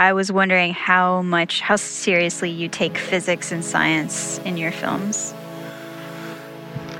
I 0.00 0.14
was 0.14 0.32
wondering 0.32 0.72
how 0.72 1.20
much, 1.20 1.60
how 1.60 1.76
seriously 1.76 2.48
you 2.48 2.70
take 2.70 2.96
physics 2.96 3.52
and 3.52 3.62
science 3.62 4.38
in 4.46 4.56
your 4.56 4.72
films. 4.72 5.34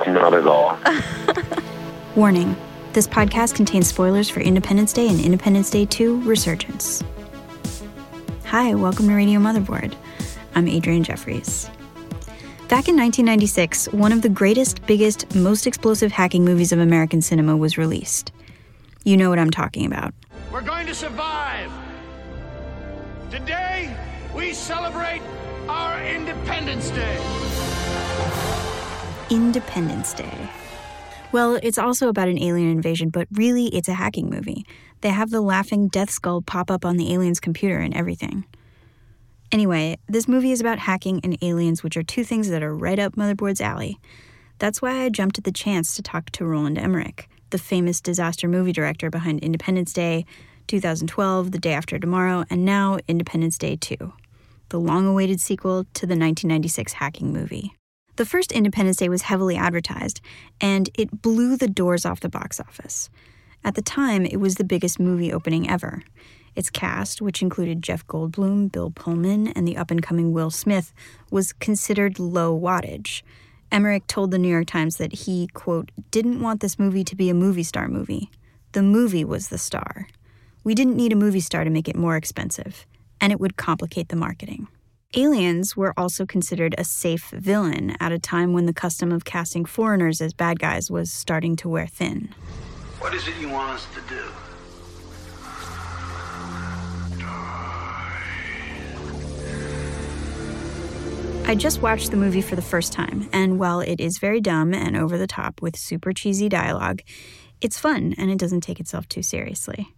Not 0.05 0.35
at 0.35 0.45
all. 0.45 0.77
Warning 2.15 2.55
this 2.93 3.07
podcast 3.07 3.55
contains 3.55 3.87
spoilers 3.87 4.29
for 4.29 4.41
Independence 4.41 4.93
Day 4.93 5.07
and 5.07 5.19
Independence 5.19 5.71
Day 5.71 5.87
2 5.87 6.21
Resurgence. 6.21 7.03
Hi, 8.45 8.75
welcome 8.75 9.07
to 9.07 9.15
Radio 9.15 9.39
Motherboard. 9.39 9.95
I'm 10.53 10.67
Adrianne 10.67 11.01
Jeffries. 11.01 11.71
Back 12.67 12.87
in 12.87 12.95
1996, 12.97 13.87
one 13.93 14.11
of 14.11 14.21
the 14.21 14.29
greatest, 14.29 14.85
biggest, 14.85 15.33
most 15.33 15.65
explosive 15.65 16.11
hacking 16.11 16.45
movies 16.45 16.71
of 16.71 16.77
American 16.77 17.23
cinema 17.23 17.57
was 17.57 17.79
released. 17.79 18.31
You 19.03 19.17
know 19.17 19.31
what 19.31 19.39
I'm 19.39 19.49
talking 19.49 19.87
about. 19.87 20.13
We're 20.51 20.61
going 20.61 20.85
to 20.85 20.93
survive. 20.93 21.71
Today, 23.31 23.95
we 24.35 24.51
celebrate 24.53 25.21
our 25.69 26.03
Independence 26.03 26.89
Day. 26.89 27.17
Independence 29.29 30.13
Day. 30.13 30.49
Well, 31.31 31.57
it's 31.63 31.77
also 31.77 32.09
about 32.09 32.27
an 32.27 32.37
alien 32.37 32.69
invasion, 32.69 33.09
but 33.09 33.29
really 33.31 33.67
it's 33.67 33.87
a 33.87 33.93
hacking 33.93 34.29
movie. 34.29 34.65
They 34.99 35.11
have 35.11 35.29
the 35.29 35.39
laughing 35.39 35.87
death 35.87 36.09
skull 36.09 36.41
pop 36.41 36.69
up 36.69 36.83
on 36.83 36.97
the 36.97 37.13
alien's 37.13 37.39
computer 37.39 37.77
and 37.77 37.95
everything. 37.95 38.43
Anyway, 39.53 39.97
this 40.09 40.27
movie 40.27 40.51
is 40.51 40.59
about 40.59 40.79
hacking 40.79 41.21
and 41.23 41.41
aliens, 41.41 41.83
which 41.83 41.95
are 41.95 42.03
two 42.03 42.25
things 42.25 42.49
that 42.49 42.61
are 42.61 42.75
right 42.75 42.99
up 42.99 43.15
Motherboard's 43.15 43.61
alley. 43.61 43.97
That's 44.59 44.81
why 44.81 45.03
I 45.05 45.09
jumped 45.09 45.37
at 45.37 45.45
the 45.45 45.53
chance 45.53 45.95
to 45.95 46.01
talk 46.01 46.31
to 46.31 46.45
Roland 46.45 46.77
Emmerich, 46.77 47.29
the 47.51 47.57
famous 47.57 48.01
disaster 48.01 48.49
movie 48.49 48.73
director 48.73 49.09
behind 49.09 49.39
Independence 49.39 49.93
Day, 49.93 50.25
2012, 50.71 51.51
The 51.51 51.59
Day 51.59 51.73
After 51.73 51.99
Tomorrow, 51.99 52.45
and 52.49 52.63
now 52.63 52.97
Independence 53.05 53.57
Day 53.57 53.75
2, 53.75 54.13
the 54.69 54.79
long 54.79 55.05
awaited 55.05 55.41
sequel 55.41 55.83
to 55.83 56.05
the 56.05 56.15
1996 56.15 56.93
hacking 56.93 57.33
movie. 57.33 57.75
The 58.15 58.23
first 58.23 58.53
Independence 58.53 58.95
Day 58.95 59.09
was 59.09 59.23
heavily 59.23 59.57
advertised, 59.57 60.21
and 60.61 60.89
it 60.93 61.21
blew 61.21 61.57
the 61.57 61.67
doors 61.67 62.05
off 62.05 62.21
the 62.21 62.29
box 62.29 62.61
office. 62.61 63.09
At 63.65 63.75
the 63.75 63.81
time, 63.81 64.25
it 64.25 64.37
was 64.37 64.55
the 64.55 64.63
biggest 64.63 64.97
movie 64.97 65.33
opening 65.33 65.69
ever. 65.69 66.03
Its 66.55 66.69
cast, 66.69 67.21
which 67.21 67.41
included 67.41 67.83
Jeff 67.83 68.07
Goldblum, 68.07 68.71
Bill 68.71 68.91
Pullman, 68.91 69.49
and 69.49 69.67
the 69.67 69.75
up 69.75 69.91
and 69.91 70.01
coming 70.01 70.31
Will 70.31 70.49
Smith, 70.49 70.93
was 71.29 71.51
considered 71.51 72.17
low 72.17 72.57
wattage. 72.57 73.23
Emmerich 73.73 74.07
told 74.07 74.31
the 74.31 74.39
New 74.39 74.47
York 74.47 74.67
Times 74.67 74.95
that 74.95 75.11
he, 75.11 75.47
quote, 75.47 75.91
didn't 76.11 76.39
want 76.39 76.61
this 76.61 76.79
movie 76.79 77.03
to 77.03 77.15
be 77.17 77.29
a 77.29 77.33
movie 77.33 77.63
star 77.63 77.89
movie. 77.89 78.31
The 78.71 78.81
movie 78.81 79.25
was 79.25 79.49
the 79.49 79.57
star. 79.57 80.07
We 80.63 80.75
didn't 80.75 80.95
need 80.95 81.11
a 81.11 81.15
movie 81.15 81.39
star 81.39 81.63
to 81.63 81.71
make 81.71 81.87
it 81.87 81.95
more 81.95 82.15
expensive, 82.15 82.85
and 83.19 83.31
it 83.31 83.39
would 83.39 83.57
complicate 83.57 84.09
the 84.09 84.15
marketing. 84.15 84.67
Aliens 85.15 85.75
were 85.75 85.93
also 85.97 86.25
considered 86.25 86.75
a 86.77 86.83
safe 86.83 87.31
villain 87.31 87.97
at 87.99 88.11
a 88.11 88.19
time 88.19 88.53
when 88.53 88.67
the 88.67 88.73
custom 88.73 89.11
of 89.11 89.25
casting 89.25 89.65
foreigners 89.65 90.21
as 90.21 90.33
bad 90.33 90.59
guys 90.59 90.91
was 90.91 91.11
starting 91.11 91.55
to 91.57 91.67
wear 91.67 91.87
thin. 91.87 92.33
What 92.99 93.15
is 93.15 93.27
it 93.27 93.35
you 93.41 93.49
want 93.49 93.71
us 93.71 93.87
to 93.95 94.01
do? 94.07 94.21
I 101.49 101.55
just 101.55 101.81
watched 101.81 102.11
the 102.11 102.17
movie 102.17 102.41
for 102.41 102.55
the 102.55 102.61
first 102.61 102.93
time, 102.93 103.27
and 103.33 103.59
while 103.59 103.79
it 103.79 103.99
is 103.99 104.19
very 104.19 104.39
dumb 104.39 104.75
and 104.75 104.95
over 104.95 105.17
the 105.17 105.27
top 105.27 105.59
with 105.59 105.75
super 105.75 106.13
cheesy 106.13 106.47
dialogue, 106.47 107.01
it's 107.59 107.79
fun 107.79 108.13
and 108.17 108.29
it 108.29 108.37
doesn't 108.37 108.61
take 108.61 108.79
itself 108.79 109.09
too 109.09 109.23
seriously. 109.23 109.93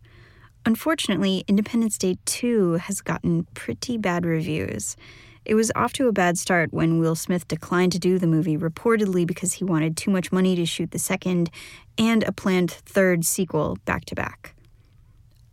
Unfortunately, 0.65 1.43
Independence 1.47 1.97
Day 1.97 2.17
2 2.25 2.73
has 2.73 3.01
gotten 3.01 3.45
pretty 3.53 3.97
bad 3.97 4.25
reviews. 4.25 4.95
It 5.43 5.55
was 5.55 5.73
off 5.75 5.91
to 5.93 6.07
a 6.07 6.13
bad 6.13 6.37
start 6.37 6.71
when 6.71 6.99
Will 6.99 7.15
Smith 7.15 7.45
declined 7.49 7.91
to 7.91 7.99
do 7.99 8.17
the 8.17 8.27
movie, 8.27 8.57
reportedly 8.57 9.27
because 9.27 9.53
he 9.53 9.65
wanted 9.65 9.97
too 9.97 10.09
much 10.09 10.31
money 10.31 10.55
to 10.55 10.65
shoot 10.65 10.91
the 10.91 10.99
second 10.99 11.49
and 11.97 12.23
a 12.23 12.31
planned 12.31 12.71
third 12.71 13.25
sequel 13.25 13.77
back 13.83 14.05
to 14.05 14.15
back. 14.15 14.55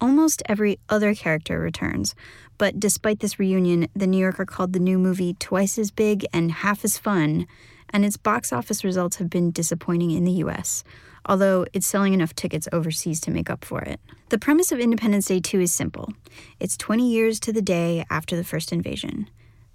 Almost 0.00 0.44
every 0.48 0.78
other 0.88 1.12
character 1.12 1.58
returns, 1.58 2.14
but 2.56 2.78
despite 2.78 3.18
this 3.18 3.40
reunion, 3.40 3.88
The 3.96 4.06
New 4.06 4.18
Yorker 4.18 4.46
called 4.46 4.72
the 4.72 4.78
new 4.78 4.98
movie 4.98 5.34
twice 5.34 5.76
as 5.76 5.90
big 5.90 6.24
and 6.32 6.52
half 6.52 6.84
as 6.84 6.98
fun, 6.98 7.48
and 7.92 8.04
its 8.04 8.16
box 8.16 8.52
office 8.52 8.84
results 8.84 9.16
have 9.16 9.28
been 9.28 9.50
disappointing 9.50 10.12
in 10.12 10.24
the 10.24 10.44
US, 10.44 10.84
although 11.26 11.66
it's 11.72 11.86
selling 11.86 12.14
enough 12.14 12.34
tickets 12.34 12.68
overseas 12.72 13.20
to 13.20 13.30
make 13.30 13.50
up 13.50 13.64
for 13.64 13.80
it. 13.82 14.00
The 14.30 14.38
premise 14.38 14.72
of 14.72 14.80
Independence 14.80 15.26
Day 15.26 15.40
2 15.40 15.60
is 15.60 15.72
simple 15.72 16.12
it's 16.58 16.76
20 16.76 17.10
years 17.10 17.40
to 17.40 17.52
the 17.52 17.62
day 17.62 18.04
after 18.10 18.36
the 18.36 18.44
first 18.44 18.72
invasion. 18.72 19.28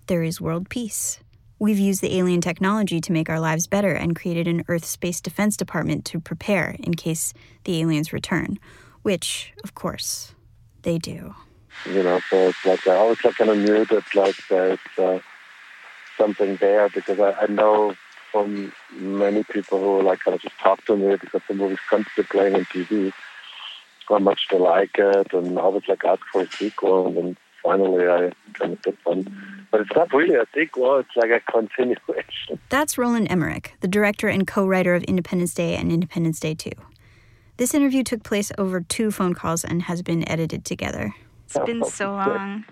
There 0.07 0.23
is 0.23 0.39
world 0.39 0.69
peace. 0.69 1.19
We've 1.57 1.79
used 1.79 2.01
the 2.01 2.17
alien 2.17 2.41
technology 2.41 2.99
to 2.99 3.11
make 3.11 3.29
our 3.29 3.39
lives 3.39 3.65
better 3.65 3.93
and 3.93 4.15
created 4.15 4.47
an 4.47 4.63
Earth 4.67 4.85
Space 4.85 5.21
Defense 5.21 5.55
Department 5.55 6.03
to 6.05 6.19
prepare 6.19 6.75
in 6.79 6.95
case 6.95 7.33
the 7.63 7.81
aliens 7.81 8.11
return, 8.11 8.59
which, 9.03 9.53
of 9.63 9.73
course, 9.73 10.35
they 10.81 10.97
do. 10.97 11.33
You 11.85 12.03
know, 12.03 12.19
so 12.29 12.49
it's 12.49 12.65
like 12.65 12.85
I 12.87 12.95
always 12.95 13.19
kind 13.19 13.49
of 13.49 13.57
knew 13.57 13.85
that 13.85 14.03
like 14.13 14.35
there's 14.49 14.79
uh, 14.97 15.19
something 16.17 16.57
there 16.57 16.89
because 16.89 17.19
I, 17.19 17.31
I 17.31 17.47
know 17.47 17.95
from 18.35 18.73
many 18.91 19.45
people 19.45 19.79
who 19.79 20.01
like 20.01 20.19
kind 20.19 20.35
of 20.35 20.41
just 20.41 20.59
talk 20.59 20.83
to 20.83 20.97
me 20.97 21.15
because 21.15 21.41
the 21.47 21.53
movie's 21.53 21.77
constantly 21.89 22.25
playing 22.25 22.53
on 22.53 22.65
TV 22.65 23.13
how 24.09 24.19
much 24.19 24.41
they 24.51 24.59
like 24.59 24.91
it 24.97 25.31
and 25.31 25.57
always 25.57 25.83
like 25.87 26.03
ask 26.03 26.21
for 26.33 26.41
a 26.41 26.51
sequel 26.51 27.07
and 27.07 27.15
then 27.15 27.37
finally 27.63 28.05
I 28.05 28.33
kind 28.51 28.73
of 28.73 28.81
did 28.81 28.97
one. 29.05 29.65
But 29.71 29.81
it's 29.81 29.95
not 29.95 30.11
really 30.11 30.35
a 30.35 30.45
sequel, 30.53 30.97
it's 30.97 31.15
like 31.15 31.31
a 31.31 31.39
continuation. 31.49 32.59
That's 32.69 32.97
Roland 32.97 33.31
Emmerich, 33.31 33.73
the 33.79 33.87
director 33.87 34.27
and 34.27 34.45
co 34.45 34.67
writer 34.67 34.93
of 34.95 35.03
Independence 35.05 35.53
Day 35.53 35.77
and 35.77 35.89
Independence 35.89 36.41
Day 36.41 36.55
2. 36.55 36.71
This 37.55 37.73
interview 37.73 38.03
took 38.03 38.23
place 38.23 38.51
over 38.57 38.81
two 38.81 39.11
phone 39.11 39.33
calls 39.33 39.63
and 39.63 39.83
has 39.83 40.01
been 40.01 40.27
edited 40.27 40.65
together. 40.65 41.15
It's 41.45 41.57
been 41.59 41.85
so 41.85 42.11
long. 42.11 42.65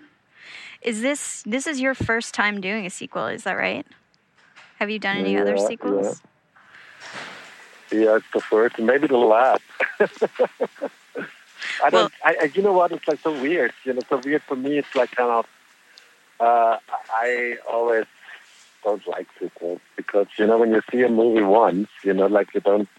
Is 0.82 1.02
this 1.02 1.42
this 1.46 1.68
is 1.68 1.80
your 1.80 1.96
first 1.96 2.34
time 2.34 2.60
doing 2.60 2.86
a 2.86 2.90
sequel, 2.90 3.28
is 3.28 3.46
that 3.46 3.54
right? 3.54 3.88
Have 4.84 4.90
you 4.90 5.00
done 5.00 5.16
any 5.16 5.36
yeah, 5.36 5.44
other 5.44 5.58
sequels? 5.58 6.20
Yeah. 7.90 8.00
yeah, 8.02 8.16
it's 8.18 8.26
the 8.34 8.42
first, 8.42 8.78
maybe 8.80 9.08
the 9.08 9.16
last. 9.16 9.62
I 10.02 11.90
don't. 11.90 11.94
Well- 11.94 12.10
I, 12.26 12.36
I, 12.42 12.52
you 12.54 12.62
know 12.62 12.74
what? 12.74 12.92
It's 12.92 13.08
like 13.08 13.22
so 13.22 13.32
weird. 13.32 13.72
You 13.86 13.94
know, 13.94 14.02
so 14.10 14.18
weird 14.18 14.42
for 14.44 14.58
me. 14.58 14.78
It's 14.78 14.94
like 14.94 15.12
kind 15.12 15.30
of. 15.30 15.46
Uh, 16.38 16.80
I 17.14 17.56
always 17.72 18.04
don't 18.84 19.08
like 19.08 19.28
sequels 19.40 19.80
because 19.96 20.28
you 20.38 20.46
know 20.46 20.58
when 20.58 20.72
you 20.72 20.82
see 20.92 21.02
a 21.04 21.08
movie 21.08 21.44
once, 21.44 21.88
you 22.04 22.14
know, 22.14 22.28
like 22.28 22.54
you 22.54 22.60
don't. 22.60 22.90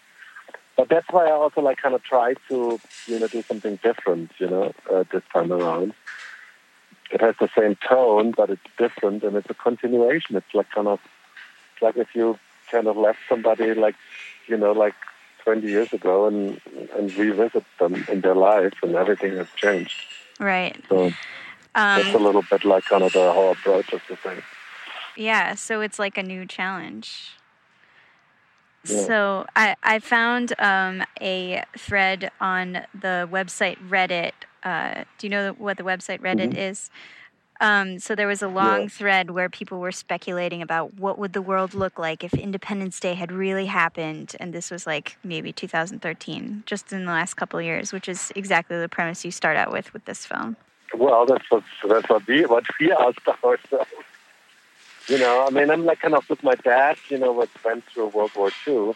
But 0.79 0.89
that's 0.89 1.11
why 1.11 1.27
I 1.27 1.33
also 1.33 1.61
like 1.61 1.83
kind 1.83 1.95
of 1.95 2.03
try 2.03 2.33
to 2.49 2.81
you 3.07 3.19
know 3.19 3.29
do 3.29 3.43
something 3.43 3.79
different. 3.83 4.31
You 4.39 4.49
know, 4.49 4.73
uh, 4.91 5.05
this 5.13 5.23
time 5.35 5.53
around. 5.53 5.93
It 7.11 7.21
has 7.21 7.35
the 7.39 7.51
same 7.55 7.77
tone, 7.87 8.33
but 8.35 8.49
it's 8.49 8.63
different, 8.79 9.23
and 9.23 9.37
it's 9.37 9.51
a 9.51 9.55
continuation. 9.55 10.35
It's 10.35 10.55
like 10.55 10.71
kind 10.71 10.89
of 10.89 10.99
like 11.85 11.97
if 12.05 12.11
you 12.15 12.39
kind 12.71 12.87
of 12.87 12.97
left 12.97 13.21
somebody 13.29 13.69
like 13.75 13.97
you 14.51 14.57
know 14.57 14.73
like 14.73 14.95
20 15.45 15.67
years 15.77 15.93
ago 15.93 16.27
and 16.27 16.61
and 16.97 17.05
revisit 17.23 17.65
them 17.79 17.93
in 18.13 18.19
their 18.23 18.39
life, 18.51 18.75
and 18.83 18.95
everything 19.03 19.33
has 19.37 19.49
changed. 19.65 19.99
Right. 20.41 20.77
So 20.89 21.13
Um, 21.77 21.97
that's 22.03 22.15
a 22.15 22.25
little 22.29 22.45
bit 22.53 22.65
like 22.65 22.85
kind 22.93 23.03
of 23.03 23.13
the 23.13 23.33
whole 23.37 23.51
approach 23.53 23.93
of 23.93 24.03
the 24.09 24.17
thing. 24.17 24.41
Yeah, 25.17 25.55
so 25.55 25.81
it's 25.87 25.99
like 25.99 26.17
a 26.19 26.23
new 26.23 26.47
challenge. 26.47 27.09
Yeah. 28.87 29.07
So 29.09 29.47
I, 29.57 29.75
I 29.83 29.99
found 29.99 30.47
um, 30.59 31.03
a 31.21 31.65
thread 31.77 32.31
on 32.41 32.87
the 33.07 33.29
website 33.31 33.79
Reddit. 33.89 34.33
Uh, 34.63 35.05
do 35.19 35.27
you 35.27 35.31
know 35.31 35.53
what 35.59 35.77
the 35.77 35.85
website 35.85 36.21
Reddit 36.21 36.55
is? 36.57 36.91
Um, 37.61 37.99
so 37.99 38.15
there 38.15 38.27
was 38.27 38.43
a 38.43 38.49
long 38.49 38.83
Yeah. 38.83 38.89
thread 38.89 39.31
where 39.31 39.49
people 39.49 39.79
were 39.79 39.93
speculating 39.93 40.61
about 40.61 40.95
what 40.95 41.19
would 41.19 41.33
the 41.33 41.43
world 41.43 41.73
look 41.75 41.99
like 41.99 42.25
if 42.25 42.35
Independence 42.35 42.99
Day 43.01 43.15
had 43.15 43.31
really 43.33 43.67
happened, 43.67 44.35
and 44.41 44.53
this 44.53 44.71
was 44.71 44.87
like 44.87 45.17
maybe 45.23 45.53
2013, 45.53 46.65
just 46.67 46.93
in 46.93 47.05
the 47.05 47.13
last 47.13 47.35
couple 47.35 47.59
of 47.59 47.65
years, 47.65 47.93
which 47.93 48.09
is 48.09 48.33
exactly 48.35 48.79
the 48.79 48.89
premise 48.89 49.25
you 49.25 49.31
start 49.31 49.57
out 49.57 49.71
with 49.73 49.93
with 49.93 50.05
this 50.05 50.27
film. 50.27 50.57
Well, 50.97 51.27
that's 51.27 51.49
what 51.51 51.63
that's 51.89 52.09
what 52.09 52.27
we 52.27 52.45
what 52.47 52.65
we 52.81 52.93
asked 52.93 53.27
ourselves. 53.29 53.63
You 55.07 55.19
know, 55.19 55.47
I 55.47 55.51
mean, 55.51 55.71
I'm 55.71 55.85
like 55.85 56.01
kind 56.01 56.15
of 56.15 56.29
with 56.31 56.43
my 56.43 56.55
dad. 56.55 56.97
You 57.11 57.19
know, 57.19 57.31
what 57.31 57.51
went 57.63 57.85
through 57.85 58.07
World 58.09 58.31
War 58.35 58.51
II, 58.67 58.95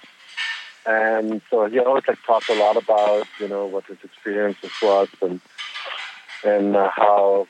and 0.87 1.43
so 1.51 1.67
he 1.67 1.79
always 1.81 2.05
like 2.09 2.17
talked 2.27 2.49
a 2.49 2.55
lot 2.55 2.79
about 2.79 3.27
you 3.39 3.47
know 3.47 3.67
what 3.67 3.85
his 3.85 3.99
experiences 4.03 4.71
was 4.81 5.09
and 5.21 5.39
and 6.45 6.77
uh, 6.77 6.89
how 6.97 7.47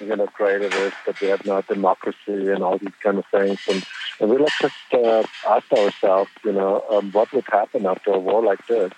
you 0.00 0.14
know 0.14 0.24
is 0.24 0.92
that 1.06 1.20
we 1.20 1.28
have 1.28 1.44
no 1.44 1.62
democracy 1.62 2.16
and 2.28 2.62
all 2.62 2.78
these 2.78 2.90
kind 3.02 3.18
of 3.18 3.24
things. 3.30 3.58
And, 3.68 3.84
and 4.20 4.30
we 4.30 4.38
like 4.38 4.52
just 4.60 4.74
uh, 4.92 5.22
ourselves, 5.46 6.30
you 6.44 6.52
know, 6.52 6.84
um, 6.90 7.12
what 7.12 7.32
would 7.32 7.46
happen 7.50 7.86
after 7.86 8.12
a 8.12 8.18
war 8.18 8.42
like 8.44 8.66
this? 8.66 8.92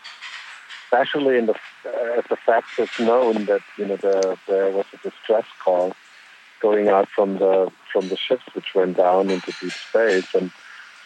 especially 0.90 1.36
in 1.38 1.46
the 1.46 1.54
uh, 1.84 2.18
as 2.18 2.24
the 2.28 2.36
fact 2.36 2.66
is 2.78 2.88
known 2.98 3.46
that 3.46 3.62
you 3.76 3.86
know 3.86 3.96
the, 3.96 4.36
there 4.46 4.70
was 4.70 4.86
a 4.92 5.08
distress 5.08 5.44
call 5.62 5.92
going 6.60 6.88
out 6.88 7.08
from 7.14 7.38
the 7.38 7.70
from 7.92 8.08
the 8.08 8.16
ships 8.16 8.44
which 8.54 8.74
went 8.74 8.96
down 8.96 9.30
into 9.30 9.52
deep 9.60 9.72
space, 9.88 10.26
and 10.34 10.50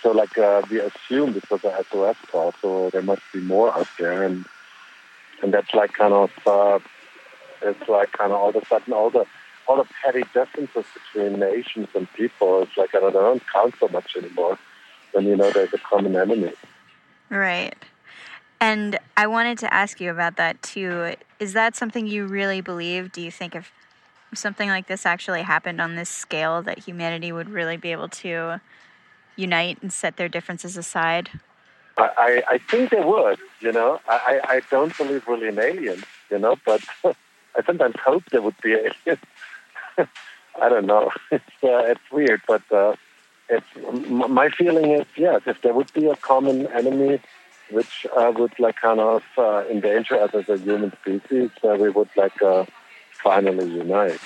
so 0.02 0.10
like 0.10 0.36
uh, 0.38 0.62
we 0.70 0.80
assumed 0.80 1.36
it 1.36 1.50
was 1.50 1.64
a 1.64 1.84
SOS 1.90 2.16
call, 2.30 2.54
so 2.60 2.90
there 2.90 3.02
must 3.02 3.22
be 3.32 3.40
more 3.40 3.72
out 3.76 3.88
there, 3.98 4.22
and 4.22 4.46
and 5.42 5.52
that's 5.52 5.74
like 5.74 5.92
kind 5.92 6.14
of 6.14 6.30
uh, 6.46 6.78
it's 7.62 7.88
like 7.88 8.12
kind 8.12 8.32
of 8.32 8.38
all 8.38 8.50
of 8.50 8.56
a 8.56 8.66
sudden 8.66 8.92
all 8.92 9.10
the 9.10 9.26
all 9.66 9.76
the 9.76 9.88
petty 10.02 10.24
differences 10.34 10.84
between 10.94 11.38
nations 11.38 11.88
and 11.94 12.12
people, 12.14 12.62
it's 12.62 12.76
like 12.76 12.94
I 12.94 13.00
don't, 13.00 13.12
they 13.12 13.18
don't 13.18 13.42
count 13.52 13.74
so 13.78 13.88
much 13.88 14.16
anymore 14.16 14.58
when 15.12 15.26
you 15.26 15.36
know 15.36 15.50
there's 15.50 15.72
a 15.72 15.78
common 15.78 16.16
enemy. 16.16 16.52
Right. 17.30 17.74
And 18.60 18.98
I 19.16 19.26
wanted 19.26 19.58
to 19.58 19.74
ask 19.74 20.00
you 20.00 20.10
about 20.10 20.36
that 20.36 20.62
too. 20.62 21.14
Is 21.40 21.52
that 21.52 21.74
something 21.74 22.06
you 22.06 22.26
really 22.26 22.60
believe? 22.60 23.10
Do 23.10 23.20
you 23.20 23.30
think 23.30 23.54
if 23.54 23.72
something 24.34 24.68
like 24.68 24.86
this 24.86 25.04
actually 25.04 25.42
happened 25.42 25.80
on 25.80 25.96
this 25.96 26.08
scale, 26.08 26.62
that 26.62 26.78
humanity 26.78 27.32
would 27.32 27.48
really 27.48 27.76
be 27.76 27.92
able 27.92 28.08
to 28.08 28.60
unite 29.36 29.82
and 29.82 29.92
set 29.92 30.16
their 30.16 30.28
differences 30.28 30.76
aside? 30.76 31.30
I, 31.96 32.10
I 32.18 32.42
I 32.54 32.58
think 32.58 32.90
they 32.90 33.00
would, 33.00 33.38
you 33.60 33.72
know. 33.72 34.00
I, 34.08 34.40
I 34.46 34.54
I 34.56 34.60
don't 34.70 34.96
believe 34.96 35.26
really 35.26 35.48
in 35.48 35.58
aliens, 35.58 36.04
you 36.30 36.38
know, 36.38 36.56
but 36.64 36.82
I 37.04 37.62
sometimes 37.66 37.96
hope 38.04 38.24
there 38.30 38.42
would 38.42 38.60
be 38.62 38.72
aliens. 38.74 39.18
I 40.60 40.68
don't 40.68 40.86
know. 40.86 41.10
It's 41.30 41.44
uh, 41.64 41.84
it's 41.92 42.10
weird, 42.10 42.42
but 42.46 42.62
uh, 42.72 42.94
it's 43.48 43.66
my 44.08 44.48
feeling 44.50 44.92
is 44.92 45.06
yes. 45.16 45.42
If 45.46 45.62
there 45.62 45.74
would 45.74 45.92
be 45.92 46.06
a 46.06 46.16
common 46.16 46.66
enemy, 46.68 47.20
which 47.70 48.06
uh, 48.16 48.32
would 48.36 48.58
like 48.58 48.76
kind 48.76 49.00
of 49.00 49.22
uh, 49.38 49.64
endanger 49.70 50.16
us 50.20 50.34
as 50.34 50.48
a 50.48 50.58
human 50.58 50.92
species, 51.00 51.50
uh, 51.64 51.76
we 51.78 51.90
would 51.90 52.10
like 52.16 52.40
uh, 52.42 52.64
finally 53.22 53.68
unite, 53.70 54.20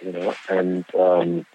you 0.00 0.12
know, 0.12 0.34
and 0.48 0.84
um, 0.94 1.46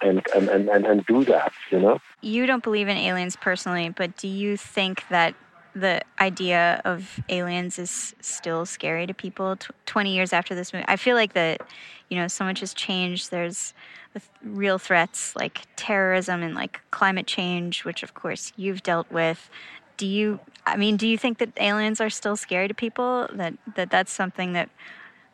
and, 0.00 0.26
and, 0.34 0.48
and 0.48 0.68
and 0.68 0.86
and 0.86 1.06
do 1.06 1.24
that, 1.24 1.52
you 1.70 1.80
know. 1.80 2.00
You 2.20 2.46
don't 2.46 2.62
believe 2.62 2.88
in 2.88 2.96
aliens 2.96 3.36
personally, 3.36 3.90
but 3.90 4.16
do 4.16 4.28
you 4.28 4.56
think 4.56 5.04
that 5.08 5.34
the 5.74 6.02
idea 6.20 6.80
of 6.84 7.20
aliens 7.28 7.78
is 7.78 8.14
still 8.20 8.66
scary 8.66 9.06
to 9.06 9.14
people 9.14 9.56
tw 9.56 9.70
20 9.86 10.14
years 10.14 10.32
after 10.32 10.54
this 10.54 10.72
movie? 10.72 10.84
I 10.88 10.96
feel 10.96 11.16
like 11.16 11.32
that, 11.34 11.62
you 12.08 12.16
know, 12.16 12.28
so 12.28 12.44
much 12.44 12.60
has 12.60 12.74
changed. 12.74 13.30
There's 13.30 13.74
the 14.12 14.20
th- 14.20 14.30
real 14.44 14.78
threats 14.78 15.34
like 15.34 15.62
terrorism 15.76 16.42
and 16.42 16.54
like 16.54 16.80
climate 16.90 17.26
change, 17.26 17.84
which 17.84 18.02
of 18.02 18.14
course 18.14 18.52
you've 18.56 18.82
dealt 18.82 19.10
with. 19.10 19.50
Do 19.96 20.06
you, 20.06 20.40
I 20.66 20.76
mean, 20.76 20.96
do 20.96 21.06
you 21.06 21.16
think 21.16 21.38
that 21.38 21.50
aliens 21.58 22.00
are 22.00 22.10
still 22.10 22.36
scary 22.36 22.68
to 22.68 22.74
people? 22.74 23.28
That, 23.32 23.54
that 23.76 23.90
that's 23.90 24.12
something 24.12 24.52
that 24.52 24.68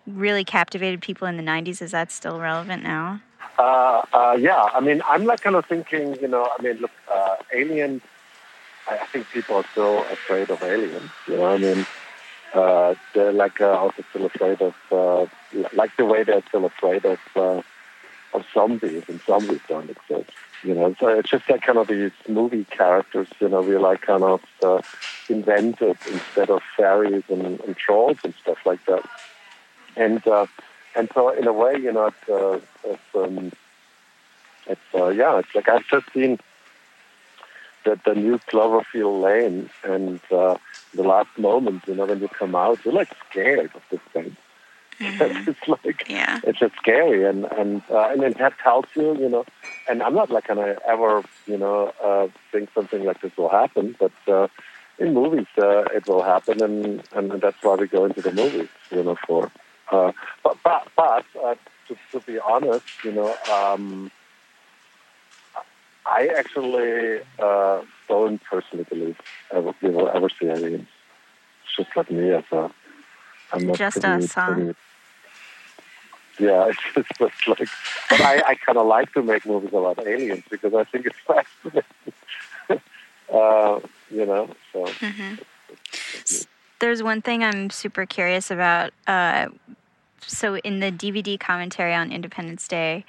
really 0.06 0.44
captivated 0.44 1.00
people 1.00 1.26
in 1.26 1.36
the 1.36 1.42
90s? 1.42 1.82
Is 1.82 1.90
that 1.92 2.12
still 2.12 2.38
relevant 2.40 2.82
now? 2.82 3.20
Uh, 3.58 4.02
uh, 4.12 4.36
yeah, 4.38 4.68
I 4.72 4.80
mean, 4.80 5.02
I'm 5.08 5.24
like 5.24 5.40
kind 5.40 5.56
of 5.56 5.66
thinking, 5.66 6.16
you 6.20 6.28
know, 6.28 6.48
I 6.56 6.62
mean, 6.62 6.76
look, 6.78 6.92
uh, 7.12 7.36
aliens, 7.52 8.02
I, 8.88 9.06
think 9.06 9.28
people 9.30 9.56
are 9.56 9.64
still 9.72 9.98
afraid 10.10 10.50
of 10.50 10.62
aliens, 10.62 11.10
you 11.26 11.36
know, 11.36 11.46
I 11.46 11.58
mean, 11.58 11.86
uh, 12.54 12.94
they're 13.14 13.32
like 13.32 13.60
uh, 13.60 13.70
also 13.70 14.02
still 14.10 14.26
afraid 14.26 14.60
of, 14.62 14.74
uh, 14.90 15.26
like 15.74 15.96
the 15.96 16.04
way 16.04 16.22
they're 16.22 16.42
still 16.48 16.64
afraid 16.64 17.04
of, 17.04 17.18
uh, 17.36 17.62
of 18.34 18.46
zombies, 18.52 19.04
and 19.08 19.20
zombies 19.22 19.60
don't 19.68 19.90
exist, 19.90 20.30
you 20.62 20.74
know, 20.74 20.94
so 20.98 21.08
it's 21.08 21.30
just 21.30 21.48
like 21.48 21.62
kind 21.62 21.78
of 21.78 21.88
these 21.88 22.12
movie 22.28 22.64
characters, 22.64 23.28
you 23.40 23.48
know, 23.48 23.62
we 23.62 23.76
like 23.76 24.02
kind 24.02 24.22
of 24.22 24.42
uh, 24.62 24.80
invented 25.28 25.96
instead 26.10 26.50
of 26.50 26.62
fairies 26.76 27.24
and, 27.28 27.60
and 27.60 27.76
trolls 27.76 28.18
and 28.24 28.34
stuff 28.34 28.58
like 28.64 28.84
that. 28.86 29.04
And, 29.96 30.26
uh, 30.26 30.46
and 30.94 31.10
so 31.12 31.30
in 31.30 31.46
a 31.46 31.52
way, 31.52 31.76
you 31.76 31.92
know, 31.92 32.06
it's, 32.06 32.28
uh, 32.28 32.60
it's, 32.84 33.02
um, 33.14 33.52
it's 34.68 34.80
uh, 34.94 35.08
yeah, 35.08 35.38
it's 35.38 35.54
like 35.54 35.68
I've 35.68 35.86
just 35.86 36.12
seen 36.12 36.38
the 37.88 38.00
the 38.04 38.20
new 38.20 38.38
Cloverfield 38.50 39.22
Lane, 39.22 39.70
and 39.84 40.20
uh, 40.30 40.56
the 40.94 41.02
last 41.02 41.30
moment, 41.38 41.82
you 41.86 41.94
know, 41.94 42.06
when 42.06 42.20
you 42.20 42.28
come 42.28 42.54
out, 42.54 42.78
you're 42.84 42.94
like 42.94 43.08
scared 43.30 43.70
of 43.74 43.82
this 43.90 44.00
thing. 44.12 44.36
it's 45.00 45.68
like 45.68 46.04
Yeah. 46.08 46.40
it's 46.44 46.58
just 46.58 46.74
scary, 46.76 47.24
and 47.24 47.44
and 47.60 47.82
uh, 47.90 48.08
and 48.10 48.22
it 48.22 48.36
tells 48.62 48.86
you, 48.94 49.16
you 49.18 49.28
know, 49.28 49.44
and 49.88 50.02
I'm 50.02 50.14
not 50.14 50.30
like 50.30 50.48
gonna 50.48 50.76
ever, 50.86 51.22
you 51.46 51.56
know, 51.56 51.92
uh, 52.04 52.28
think 52.52 52.68
something 52.74 53.04
like 53.04 53.20
this 53.20 53.36
will 53.36 53.50
happen, 53.50 53.96
but. 53.98 54.12
Uh, 54.26 54.48
in 55.00 55.14
movies, 55.14 55.46
uh, 55.58 55.84
it 55.94 56.08
will 56.08 56.24
happen, 56.24 56.60
and, 56.60 57.04
and 57.12 57.40
that's 57.40 57.62
why 57.62 57.76
we 57.76 57.86
go 57.86 58.04
into 58.04 58.20
the 58.20 58.32
movies, 58.32 58.68
you 58.90 59.04
know, 59.04 59.16
for 59.28 59.48
uh, 59.92 60.10
but 60.42 60.56
but, 60.64 60.88
but 60.96 61.24
uh, 61.44 61.54
to, 61.86 61.96
to 62.10 62.20
be 62.26 62.36
honest, 62.40 62.84
you 63.04 63.12
know, 63.12 63.36
um, 63.48 64.10
I 66.18 66.26
actually 66.36 67.20
uh, 67.38 67.82
don't 68.08 68.42
personally 68.42 68.84
believe 68.90 69.20
ever, 69.52 69.72
we 69.80 69.90
will 69.90 70.08
ever 70.08 70.28
see 70.28 70.46
aliens. 70.48 70.88
It's 71.64 71.76
just 71.76 71.96
like 71.96 72.10
me 72.10 72.32
as 72.32 72.42
a. 72.50 72.70
I'm 73.52 73.66
not 73.68 73.76
Just 73.78 74.00
pretty- 74.00 74.24
us, 74.24 74.32
huh? 74.34 74.54
pretty- 74.54 74.74
yeah, 76.40 76.70
it's 76.96 77.08
just, 77.18 77.48
like, 77.48 77.68
but 78.10 78.20
I, 78.20 78.42
I 78.50 78.54
kind 78.54 78.78
of 78.78 78.86
like 78.86 79.12
to 79.14 79.22
make 79.22 79.44
movies 79.46 79.70
about 79.70 80.04
aliens 80.06 80.44
because 80.50 80.74
I 80.74 80.84
think 80.84 81.06
it's 81.06 81.18
fascinating. 81.26 81.82
uh, 83.32 83.80
you 84.10 84.26
know, 84.26 84.50
so. 84.72 84.88
There's 86.80 87.02
one 87.02 87.22
thing 87.22 87.42
I'm 87.44 87.70
super 87.70 88.06
curious 88.06 88.50
about. 88.50 88.92
Uh, 89.06 89.48
so, 90.26 90.56
in 90.58 90.80
the 90.80 90.90
DVD 90.90 91.38
commentary 91.38 91.94
on 91.94 92.10
Independence 92.12 92.66
Day, 92.68 93.04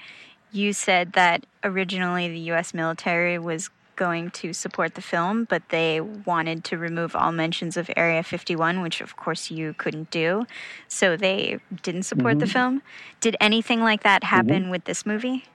you 0.51 0.74
said 0.74 1.13
that 1.13 1.46
originally 1.63 2.27
the 2.27 2.39
U.S. 2.51 2.74
military 2.74 3.38
was 3.38 3.70
going 3.96 4.32
to 4.32 4.53
support 4.53 4.96
the 4.96 5.01
film, 5.01 5.44
but 5.44 5.62
they 5.70 6.00
wanted 6.00 6.63
to 6.63 6.77
remove 6.77 7.15
all 7.15 7.34
mentions 7.34 7.75
of 7.75 7.89
Area 7.98 8.24
51, 8.24 8.82
which 8.82 9.01
of 9.01 9.18
course 9.18 9.51
you 9.51 9.74
couldn't 9.77 10.10
do. 10.10 10.46
So, 10.88 11.18
they 11.18 11.60
didn't 11.84 12.03
support 12.03 12.39
the 12.39 12.46
mm-hmm. 12.46 12.53
film. 12.53 12.82
Did 13.20 13.36
anything 13.41 13.82
like 13.82 14.03
that 14.03 14.22
mm-hmm. 14.22 14.36
happen 14.36 14.70
with 14.70 14.86
this 14.86 15.06
movie? 15.06 15.46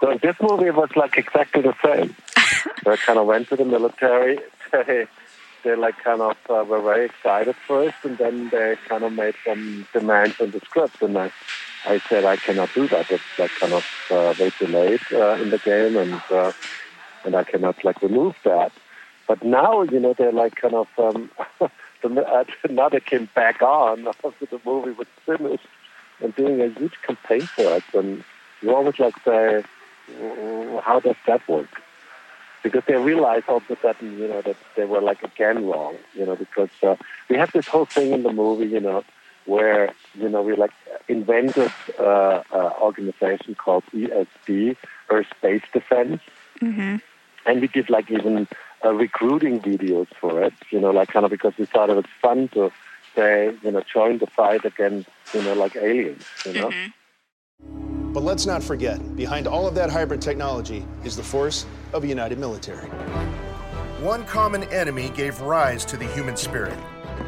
So 0.00 0.18
this 0.22 0.36
movie 0.40 0.70
was 0.70 0.88
like 0.96 1.18
exactly 1.18 1.60
the 1.60 1.74
same. 1.84 2.16
they 2.84 2.96
kind 2.96 3.18
of 3.18 3.26
went 3.26 3.48
to 3.48 3.56
the 3.56 3.64
military. 3.64 4.40
They, 4.72 5.08
they 5.64 5.76
like 5.76 6.02
kind 6.02 6.20
of 6.20 6.36
uh, 6.48 6.64
were 6.64 6.80
very 6.80 7.06
excited 7.06 7.54
first, 7.66 7.96
and 8.04 8.18
then 8.18 8.48
they 8.50 8.76
kind 8.88 9.04
of 9.04 9.12
made 9.12 9.34
some 9.46 9.86
demands 9.92 10.36
on 10.40 10.50
the 10.50 10.60
script. 10.64 11.02
And 11.02 11.16
I, 11.18 11.30
I 11.84 12.00
said 12.08 12.24
I 12.24 12.36
cannot 12.36 12.74
do 12.74 12.88
that. 12.88 13.10
It's 13.10 13.22
like 13.38 13.50
kind 13.60 13.72
of 13.72 13.84
uh, 14.10 14.34
way 14.38 14.50
too 14.58 14.66
late 14.66 15.00
uh, 15.12 15.34
in 15.34 15.50
the 15.50 15.58
game, 15.58 15.96
and 15.96 16.20
uh, 16.30 16.52
and 17.24 17.34
I 17.34 17.44
cannot 17.44 17.84
like 17.84 18.02
remove 18.02 18.34
that. 18.44 18.72
But 19.28 19.44
now, 19.44 19.82
you 19.82 20.00
know, 20.00 20.14
they're 20.16 20.32
like 20.32 20.56
kind 20.56 20.74
of 20.74 20.88
um, 20.98 21.30
uh, 21.60 21.68
now 22.70 22.88
they 22.88 23.00
came 23.00 23.28
back 23.34 23.62
on 23.62 24.08
after 24.24 24.46
the 24.46 24.60
movie 24.64 24.92
was 24.92 25.06
finished 25.26 25.66
and 26.22 26.34
doing 26.34 26.60
a 26.60 26.68
huge 26.68 26.94
campaign 27.06 27.48
for 27.54 27.76
it. 27.76 27.84
And 27.94 28.24
you 28.62 28.74
always 28.74 28.98
like 28.98 29.14
say, 29.24 29.62
how 30.82 31.00
does 31.02 31.16
that 31.26 31.48
work? 31.48 31.68
Because 32.62 32.82
they 32.86 32.94
realized 32.96 33.46
all 33.48 33.58
of 33.58 33.70
a 33.70 33.76
sudden, 33.80 34.18
you 34.18 34.28
know, 34.28 34.42
that 34.42 34.56
they 34.76 34.84
were 34.84 35.00
like 35.00 35.22
again 35.22 35.66
wrong, 35.66 35.96
you 36.14 36.26
know, 36.26 36.36
because 36.36 36.70
uh, 36.82 36.96
we 37.28 37.36
have 37.36 37.50
this 37.52 37.66
whole 37.66 37.86
thing 37.86 38.12
in 38.12 38.22
the 38.22 38.32
movie, 38.32 38.66
you 38.66 38.80
know, 38.80 39.02
where 39.46 39.92
you 40.14 40.28
know 40.28 40.42
we 40.42 40.54
like 40.56 40.72
invented 41.08 41.72
uh, 41.98 42.42
an 42.52 42.72
organization 42.80 43.54
called 43.54 43.84
ESD, 43.94 44.76
Earth 45.10 45.26
Space 45.36 45.62
Defense, 45.72 46.20
Mm-hmm. 46.60 46.96
and 47.46 47.60
we 47.60 47.68
did 47.68 47.88
like 47.88 48.10
even 48.10 48.46
uh, 48.84 48.92
recruiting 48.92 49.60
videos 49.60 50.08
for 50.20 50.42
it, 50.42 50.52
you 50.70 50.78
know, 50.80 50.90
like 50.90 51.08
kind 51.08 51.24
of 51.24 51.30
because 51.30 51.54
we 51.58 51.64
thought 51.66 51.88
it 51.90 51.96
was 51.96 52.04
fun 52.20 52.48
to 52.48 52.70
say, 53.16 53.52
you 53.62 53.70
know, 53.70 53.82
join 53.92 54.18
the 54.18 54.26
fight 54.26 54.64
against, 54.64 55.08
you 55.32 55.42
know, 55.42 55.54
like 55.54 55.74
aliens, 55.76 56.22
you 56.44 56.52
know. 56.52 56.74
But 58.12 58.24
let's 58.24 58.44
not 58.44 58.62
forget, 58.62 59.14
behind 59.14 59.46
all 59.46 59.68
of 59.68 59.74
that 59.76 59.88
hybrid 59.88 60.20
technology 60.20 60.84
is 61.04 61.14
the 61.14 61.22
force 61.22 61.64
of 61.92 62.02
a 62.02 62.06
united 62.08 62.38
military. 62.38 62.88
One 64.00 64.24
common 64.24 64.64
enemy 64.64 65.10
gave 65.10 65.40
rise 65.40 65.84
to 65.84 65.96
the 65.96 66.06
human 66.06 66.36
spirit. 66.36 66.76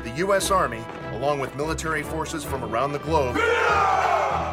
The 0.03 0.11
U.S. 0.27 0.51
Army, 0.51 0.83
along 1.13 1.39
with 1.39 1.55
military 1.55 2.03
forces 2.03 2.43
from 2.43 2.65
around 2.65 2.93
the 2.93 2.99
globe, 2.99 3.37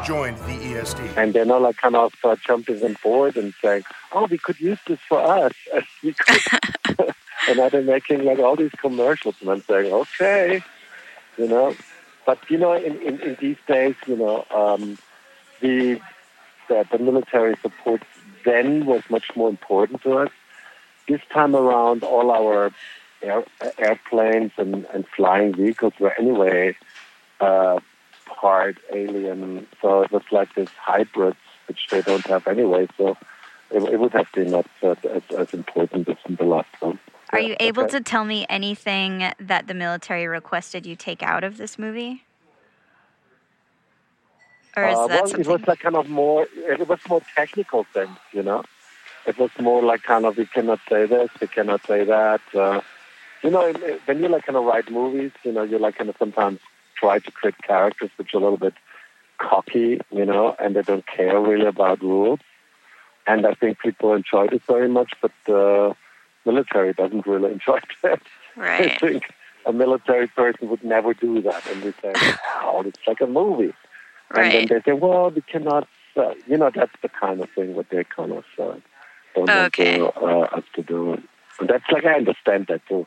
joined 0.06 0.36
the 0.38 0.56
ESD. 0.70 1.16
and 1.16 1.34
they're 1.34 1.44
not 1.44 1.62
like 1.62 1.76
kind 1.78 1.96
of 1.96 2.14
uh, 2.22 2.36
jumping 2.46 2.80
on 2.84 2.96
board 3.02 3.36
and 3.36 3.52
saying, 3.60 3.82
"Oh, 4.12 4.26
we 4.26 4.38
could 4.38 4.60
use 4.60 4.78
this 4.86 5.00
for 5.08 5.20
us." 5.20 5.52
And 5.72 5.84
we 6.02 6.12
could, 6.12 7.14
and 7.48 7.56
now 7.56 7.68
they're 7.70 7.82
making 7.82 8.24
like 8.24 8.38
all 8.38 8.54
these 8.54 8.70
commercials, 8.72 9.34
and 9.40 9.50
I'm 9.50 9.62
saying, 9.62 9.92
"Okay," 9.92 10.62
you 11.38 11.48
know. 11.48 11.74
But 12.24 12.38
you 12.48 12.58
know, 12.58 12.74
in, 12.74 13.00
in, 13.00 13.20
in 13.20 13.36
these 13.40 13.56
days, 13.66 13.96
you 14.06 14.16
know, 14.16 14.44
um, 14.54 14.98
the, 15.60 16.00
the 16.70 16.86
the 16.90 16.98
military 16.98 17.54
support 17.60 18.00
then 18.44 18.86
was 18.86 19.02
much 19.10 19.28
more 19.36 19.50
important 19.56 20.02
to 20.02 20.10
us. 20.22 20.30
This 21.08 21.20
time 21.30 21.54
around, 21.54 22.02
all 22.02 22.30
our 22.30 22.70
air, 23.22 23.44
airplanes 23.78 24.52
and, 24.56 24.86
and 24.94 25.04
flying 25.16 25.54
vehicles 25.54 25.92
were 26.00 26.14
anyway 26.18 26.76
uh, 27.40 27.78
part 28.26 28.76
alien. 28.94 29.66
So 29.82 30.02
it 30.02 30.10
was 30.10 30.22
like 30.30 30.54
this 30.54 30.70
hybrids, 30.80 31.36
which 31.66 31.80
they 31.90 32.02
don't 32.02 32.26
have 32.26 32.46
anyway. 32.46 32.86
So 32.96 33.16
it, 33.70 33.82
it 33.94 34.00
would 34.00 34.12
have 34.12 34.30
been 34.32 34.50
not 34.50 34.66
uh, 34.82 34.94
as, 35.16 35.22
as 35.36 35.52
important 35.52 36.08
as 36.08 36.16
in 36.28 36.36
the 36.36 36.44
last 36.44 36.68
one. 36.80 36.98
Are 37.32 37.40
Yeah, 37.40 37.48
you 37.48 37.56
able 37.60 37.84
okay. 37.84 37.98
to 37.98 38.00
tell 38.00 38.24
me 38.24 38.46
anything 38.48 39.32
that 39.38 39.66
the 39.66 39.74
military 39.74 40.26
requested 40.26 40.86
you 40.86 40.96
take 40.96 41.22
out 41.22 41.44
of 41.44 41.58
this 41.58 41.78
movie? 41.78 42.24
Or 44.76 44.86
is 44.88 44.96
Uh, 44.96 45.06
that 45.08 45.14
well, 45.14 45.26
something? 45.26 45.40
it 45.40 45.46
was 45.48 45.66
like 45.66 45.80
kind 45.80 45.96
of 45.96 46.08
more. 46.08 46.46
It 46.54 46.86
was 46.88 47.00
more 47.08 47.22
technical 47.36 47.84
things, 47.92 48.16
you 48.32 48.42
know. 48.42 48.62
It 49.26 49.36
was 49.38 49.50
more 49.58 49.82
like 49.82 50.02
kind 50.02 50.24
of 50.24 50.36
we 50.36 50.46
cannot 50.46 50.80
say 50.88 51.06
this, 51.06 51.30
we 51.40 51.46
cannot 51.46 51.84
say 51.86 52.04
that. 52.04 52.40
Uh, 52.54 52.80
you 53.42 53.50
know, 53.50 53.72
when 54.06 54.22
you 54.22 54.28
like 54.28 54.46
kind 54.46 54.56
of 54.56 54.64
write 54.64 54.90
movies, 54.90 55.32
you 55.44 55.52
know, 55.52 55.62
you 55.62 55.78
like 55.78 55.96
kind 55.96 56.08
of 56.10 56.16
sometimes 56.18 56.58
try 56.96 57.18
to 57.18 57.30
create 57.30 57.56
characters 57.62 58.10
which 58.16 58.34
are 58.34 58.38
a 58.38 58.40
little 58.40 58.56
bit 58.58 58.74
cocky, 59.38 60.00
you 60.10 60.24
know, 60.24 60.54
and 60.58 60.76
they 60.76 60.82
don't 60.82 61.06
care 61.06 61.40
really 61.40 61.66
about 61.66 62.00
rules. 62.02 62.40
And 63.26 63.46
I 63.46 63.54
think 63.54 63.78
people 63.78 64.12
enjoyed 64.14 64.52
it 64.52 64.62
very 64.66 64.88
much, 64.88 65.12
but 65.22 65.32
the 65.46 65.94
military 66.44 66.92
doesn't 66.92 67.26
really 67.26 67.52
enjoy 67.56 67.80
that. 68.02 68.20
I 68.58 68.88
think 68.98 69.24
a 69.66 69.72
military 69.72 70.26
person 70.28 70.68
would 70.68 70.84
never 70.84 71.14
do 71.14 71.40
that. 71.42 71.62
And 71.70 71.82
we 71.84 71.92
say, 72.02 72.12
wow, 72.62 72.82
it's 72.86 72.98
like 73.06 73.20
a 73.20 73.26
movie. 73.26 73.74
And 74.34 74.52
then 74.52 74.66
they 74.68 74.90
say, 74.90 74.96
well, 74.96 75.30
we 75.30 75.42
cannot, 75.42 75.88
uh, 76.16 76.34
you 76.46 76.56
know, 76.56 76.70
that's 76.74 76.92
the 77.02 77.08
kind 77.08 77.40
of 77.40 77.48
thing 77.54 77.74
what 77.74 77.86
they 77.90 78.04
kind 78.16 78.32
of 78.32 78.44
uh, 78.58 78.74
don't 79.34 79.50
Okay. 79.50 80.00
want 80.00 80.14
to, 80.14 80.20
uh, 80.20 80.58
us 80.58 80.64
to 80.76 80.82
do. 80.82 81.14
And 81.58 81.68
that's 81.68 81.84
like, 81.92 82.04
I 82.04 82.14
understand 82.14 82.66
that 82.68 82.82
too. 82.88 83.06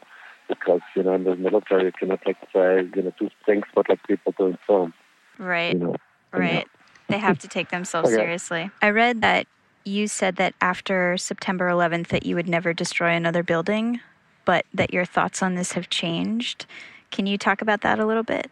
Because, 0.49 0.81
you 0.95 1.03
know, 1.03 1.13
in 1.13 1.23
the 1.23 1.35
military, 1.35 1.85
you 1.85 1.91
cannot 1.97 2.19
like 2.25 2.37
say, 2.53 2.83
you 2.95 3.01
know, 3.01 3.13
do 3.17 3.29
things 3.45 3.63
what 3.73 3.87
like 3.89 4.03
people 4.07 4.33
do 4.37 4.47
in 4.47 4.57
film, 4.67 4.93
Right. 5.37 5.73
you 5.73 5.79
know. 5.79 5.95
Right. 6.33 6.67
They 7.07 7.19
have 7.19 7.39
to 7.39 7.47
take 7.47 7.69
themselves 7.69 8.09
Okay. 8.09 8.17
seriously. 8.17 8.71
I 8.81 8.89
read 8.89 9.21
that 9.21 9.47
you 9.85 10.07
said 10.07 10.35
that 10.37 10.53
after 10.61 11.17
September 11.17 11.69
11th 11.69 12.07
that 12.07 12.25
you 12.25 12.35
would 12.35 12.47
never 12.49 12.73
destroy 12.73 13.11
another 13.11 13.43
building, 13.43 13.99
but 14.45 14.65
that 14.73 14.93
your 14.93 15.05
thoughts 15.05 15.41
on 15.41 15.55
this 15.55 15.73
have 15.73 15.89
changed. 15.89 16.65
Can 17.11 17.27
you 17.27 17.37
talk 17.37 17.61
about 17.61 17.81
that 17.81 17.99
a 17.99 18.05
little 18.05 18.23
bit? 18.23 18.49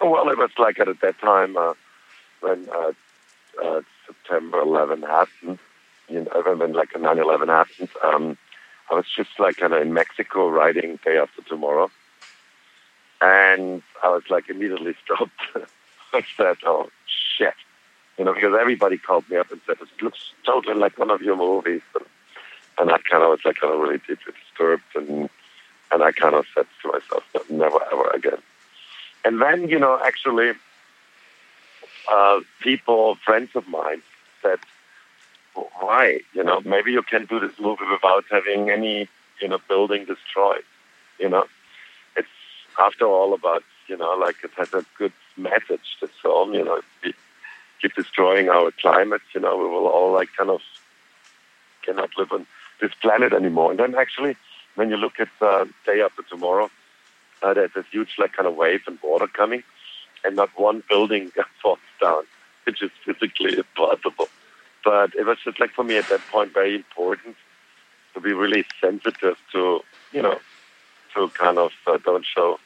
Well, 0.00 0.28
it 0.28 0.38
was 0.38 0.50
like 0.58 0.78
at 0.78 0.88
that 1.00 1.18
time 1.18 1.56
uh, 1.56 1.74
when 2.40 2.68
uh, 2.68 2.92
uh, 3.62 3.80
September 4.06 4.60
11 4.60 5.02
happened, 5.02 5.58
you 6.08 6.24
know, 6.24 6.54
when 6.54 6.72
like 6.72 6.90
9/11 6.90 7.48
happened. 7.48 7.88
Um, 8.02 8.38
I 8.90 8.94
was 8.94 9.06
just 9.14 9.30
like 9.38 9.56
kind 9.56 9.72
of 9.72 9.82
in 9.82 9.94
Mexico 9.94 10.48
riding 10.48 10.98
day 11.04 11.18
after 11.18 11.42
tomorrow, 11.42 11.90
and 13.20 13.82
I 14.04 14.08
was 14.08 14.22
like 14.30 14.48
immediately 14.48 14.94
stopped. 15.04 15.32
I 16.12 16.22
said, 16.36 16.56
"Oh 16.64 16.90
shit," 17.38 17.54
you 18.18 18.24
know, 18.24 18.34
because 18.34 18.54
everybody 18.58 18.98
called 18.98 19.28
me 19.30 19.38
up 19.38 19.50
and 19.50 19.60
said, 19.66 19.76
"It 19.80 20.02
looks 20.02 20.32
totally 20.44 20.76
like 20.76 20.98
one 20.98 21.10
of 21.10 21.22
your 21.22 21.36
movies," 21.36 21.82
and, 21.94 22.04
and 22.78 22.90
I 22.90 22.98
kind 23.10 23.24
of 23.24 23.30
was 23.30 23.44
like 23.44 23.56
kind 23.56 23.72
of 23.74 23.80
really 23.80 23.98
deeply 23.98 24.34
disturbed, 24.44 24.84
and 24.94 25.28
and 25.90 26.02
I 26.02 26.12
kind 26.12 26.34
of 26.34 26.46
said 26.54 26.66
to 26.82 26.92
myself, 26.92 27.24
"Never 27.50 27.80
ever 27.92 28.10
again." 28.10 28.42
And 29.26 29.42
then, 29.42 29.68
you 29.68 29.80
know, 29.80 29.98
actually, 30.04 30.52
uh, 32.08 32.40
people, 32.60 33.16
friends 33.16 33.50
of 33.56 33.66
mine, 33.66 34.00
said, 34.40 34.60
"Why? 35.80 36.20
You 36.32 36.44
know, 36.44 36.60
maybe 36.64 36.92
you 36.92 37.02
can 37.02 37.24
do 37.24 37.40
this 37.40 37.58
movie 37.58 37.88
without 37.90 38.24
having 38.30 38.70
any, 38.70 39.08
you 39.40 39.48
know, 39.48 39.58
building 39.66 40.04
destroyed. 40.04 40.62
You 41.18 41.28
know, 41.28 41.44
it's 42.16 42.36
after 42.78 43.04
all 43.04 43.34
about, 43.34 43.64
you 43.88 43.96
know, 43.96 44.12
like 44.26 44.36
it 44.44 44.52
has 44.56 44.72
a 44.72 44.84
good 44.96 45.16
message. 45.36 45.86
This 46.00 46.14
film, 46.22 46.54
you 46.54 46.64
know, 46.64 46.80
we 47.02 47.12
keep 47.82 47.94
destroying 47.94 48.48
our 48.48 48.70
climate, 48.80 49.22
you 49.34 49.40
know, 49.40 49.56
we 49.56 49.64
will 49.64 49.88
all 49.88 50.12
like 50.12 50.28
kind 50.38 50.50
of 50.50 50.62
cannot 51.82 52.10
live 52.16 52.30
on 52.30 52.46
this 52.80 52.94
planet 53.02 53.32
anymore. 53.32 53.72
And 53.72 53.80
then 53.80 53.96
actually, 53.96 54.36
when 54.76 54.88
you 54.88 54.96
look 54.96 55.18
at 55.18 55.30
uh, 55.40 55.64
Day 55.84 56.00
After 56.00 56.22
Tomorrow, 56.22 56.70
uh, 57.42 57.54
there's 57.54 57.72
this 57.74 57.86
huge 57.90 58.14
like 58.18 58.32
kind 58.32 58.46
of 58.46 58.56
wave 58.56 58.80
and 58.86 58.98
water 59.02 59.26
coming, 59.26 59.62
and 60.24 60.36
not 60.36 60.50
one 60.56 60.82
building 60.88 61.30
falls 61.62 61.78
down, 62.00 62.24
which 62.64 62.82
is 62.82 62.90
physically 63.04 63.56
impossible. 63.58 64.28
But 64.84 65.14
it 65.14 65.26
was 65.26 65.38
just 65.44 65.60
like 65.60 65.70
for 65.72 65.84
me 65.84 65.96
at 65.96 66.08
that 66.08 66.20
point 66.30 66.52
very 66.52 66.74
important 66.74 67.36
to 68.14 68.20
be 68.20 68.32
really 68.32 68.64
sensitive 68.80 69.36
to 69.52 69.80
you 70.12 70.22
know 70.22 70.38
to 71.14 71.28
kind 71.30 71.58
of 71.58 71.72
uh, 71.86 71.98
don't 72.04 72.24
show 72.24 72.58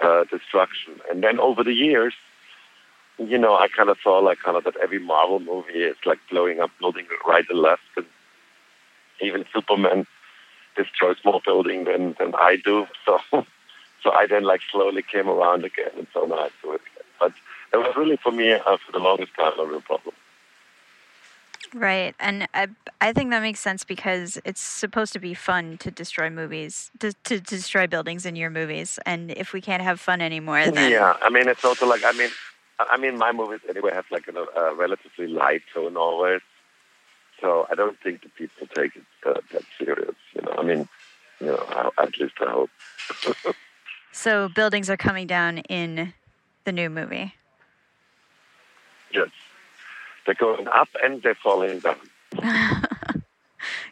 uh, 0.00 0.24
destruction. 0.24 1.00
And 1.10 1.22
then 1.22 1.38
over 1.38 1.62
the 1.62 1.74
years, 1.74 2.14
you 3.18 3.38
know, 3.38 3.54
I 3.54 3.68
kind 3.68 3.90
of 3.90 3.98
saw 4.02 4.18
like 4.18 4.38
kind 4.38 4.56
of 4.56 4.64
that 4.64 4.76
every 4.82 4.98
Marvel 4.98 5.40
movie 5.40 5.82
is 5.82 5.96
like 6.06 6.18
blowing 6.30 6.60
up 6.60 6.70
building 6.80 7.06
right 7.26 7.44
and 7.48 7.58
left, 7.58 7.82
and 7.96 8.06
even 9.20 9.44
Superman 9.52 10.06
destroys 10.76 11.16
more 11.24 11.40
building 11.44 11.84
than 11.84 12.16
than 12.18 12.34
I 12.34 12.56
do. 12.64 12.86
So. 13.06 13.44
So 14.02 14.12
I 14.12 14.26
then 14.26 14.44
like 14.44 14.60
slowly 14.70 15.02
came 15.02 15.28
around 15.28 15.64
again, 15.64 15.90
and 15.96 16.06
so 16.12 16.24
now 16.24 16.36
I 16.36 16.48
do 16.62 16.72
it 16.72 16.80
again. 16.92 17.06
But 17.18 17.32
it 17.72 17.76
was 17.76 17.94
really 17.96 18.16
for 18.16 18.32
me 18.32 18.52
uh, 18.52 18.76
for 18.84 18.92
the 18.92 18.98
longest 18.98 19.34
time 19.34 19.52
a 19.58 19.64
real 19.64 19.80
problem. 19.80 20.14
Right. 21.74 22.14
And 22.18 22.48
I, 22.52 22.68
I 23.00 23.12
think 23.12 23.30
that 23.30 23.42
makes 23.42 23.60
sense 23.60 23.84
because 23.84 24.40
it's 24.44 24.60
supposed 24.60 25.12
to 25.12 25.20
be 25.20 25.34
fun 25.34 25.78
to 25.78 25.90
destroy 25.90 26.28
movies, 26.28 26.90
to, 26.98 27.12
to 27.24 27.40
destroy 27.40 27.86
buildings 27.86 28.26
in 28.26 28.34
your 28.34 28.50
movies. 28.50 28.98
And 29.06 29.30
if 29.30 29.52
we 29.52 29.60
can't 29.60 29.82
have 29.82 30.00
fun 30.00 30.20
anymore, 30.20 30.68
then. 30.70 30.90
Yeah, 30.90 31.16
I 31.22 31.30
mean 31.30 31.48
it's 31.48 31.64
also 31.64 31.86
like 31.86 32.02
I 32.04 32.12
mean, 32.12 32.30
I 32.78 32.96
mean 32.96 33.18
my 33.18 33.32
movies 33.32 33.60
anyway 33.68 33.92
have 33.94 34.06
like 34.10 34.26
a, 34.28 34.60
a 34.60 34.74
relatively 34.74 35.28
light 35.28 35.62
tone 35.72 35.96
always, 35.96 36.40
so 37.40 37.66
I 37.70 37.74
don't 37.74 37.98
think 38.00 38.22
the 38.22 38.28
people 38.30 38.66
take 38.74 38.96
it 38.96 39.04
uh, 39.24 39.40
that 39.52 39.62
serious. 39.78 40.16
You 40.34 40.42
know, 40.42 40.54
I 40.58 40.62
mean, 40.62 40.88
you 41.40 41.46
know, 41.48 41.64
I, 41.68 42.02
at 42.02 42.18
least 42.18 42.34
I 42.40 42.50
hope. 42.50 42.70
So 44.12 44.48
buildings 44.48 44.90
are 44.90 44.96
coming 44.96 45.26
down 45.26 45.58
in 45.58 46.12
the 46.64 46.72
new 46.72 46.90
movie. 46.90 47.34
Yes, 49.12 49.28
they're 50.26 50.34
going 50.34 50.68
up 50.68 50.88
and 51.02 51.22
they're 51.22 51.34
falling 51.34 51.80
down. 51.80 51.96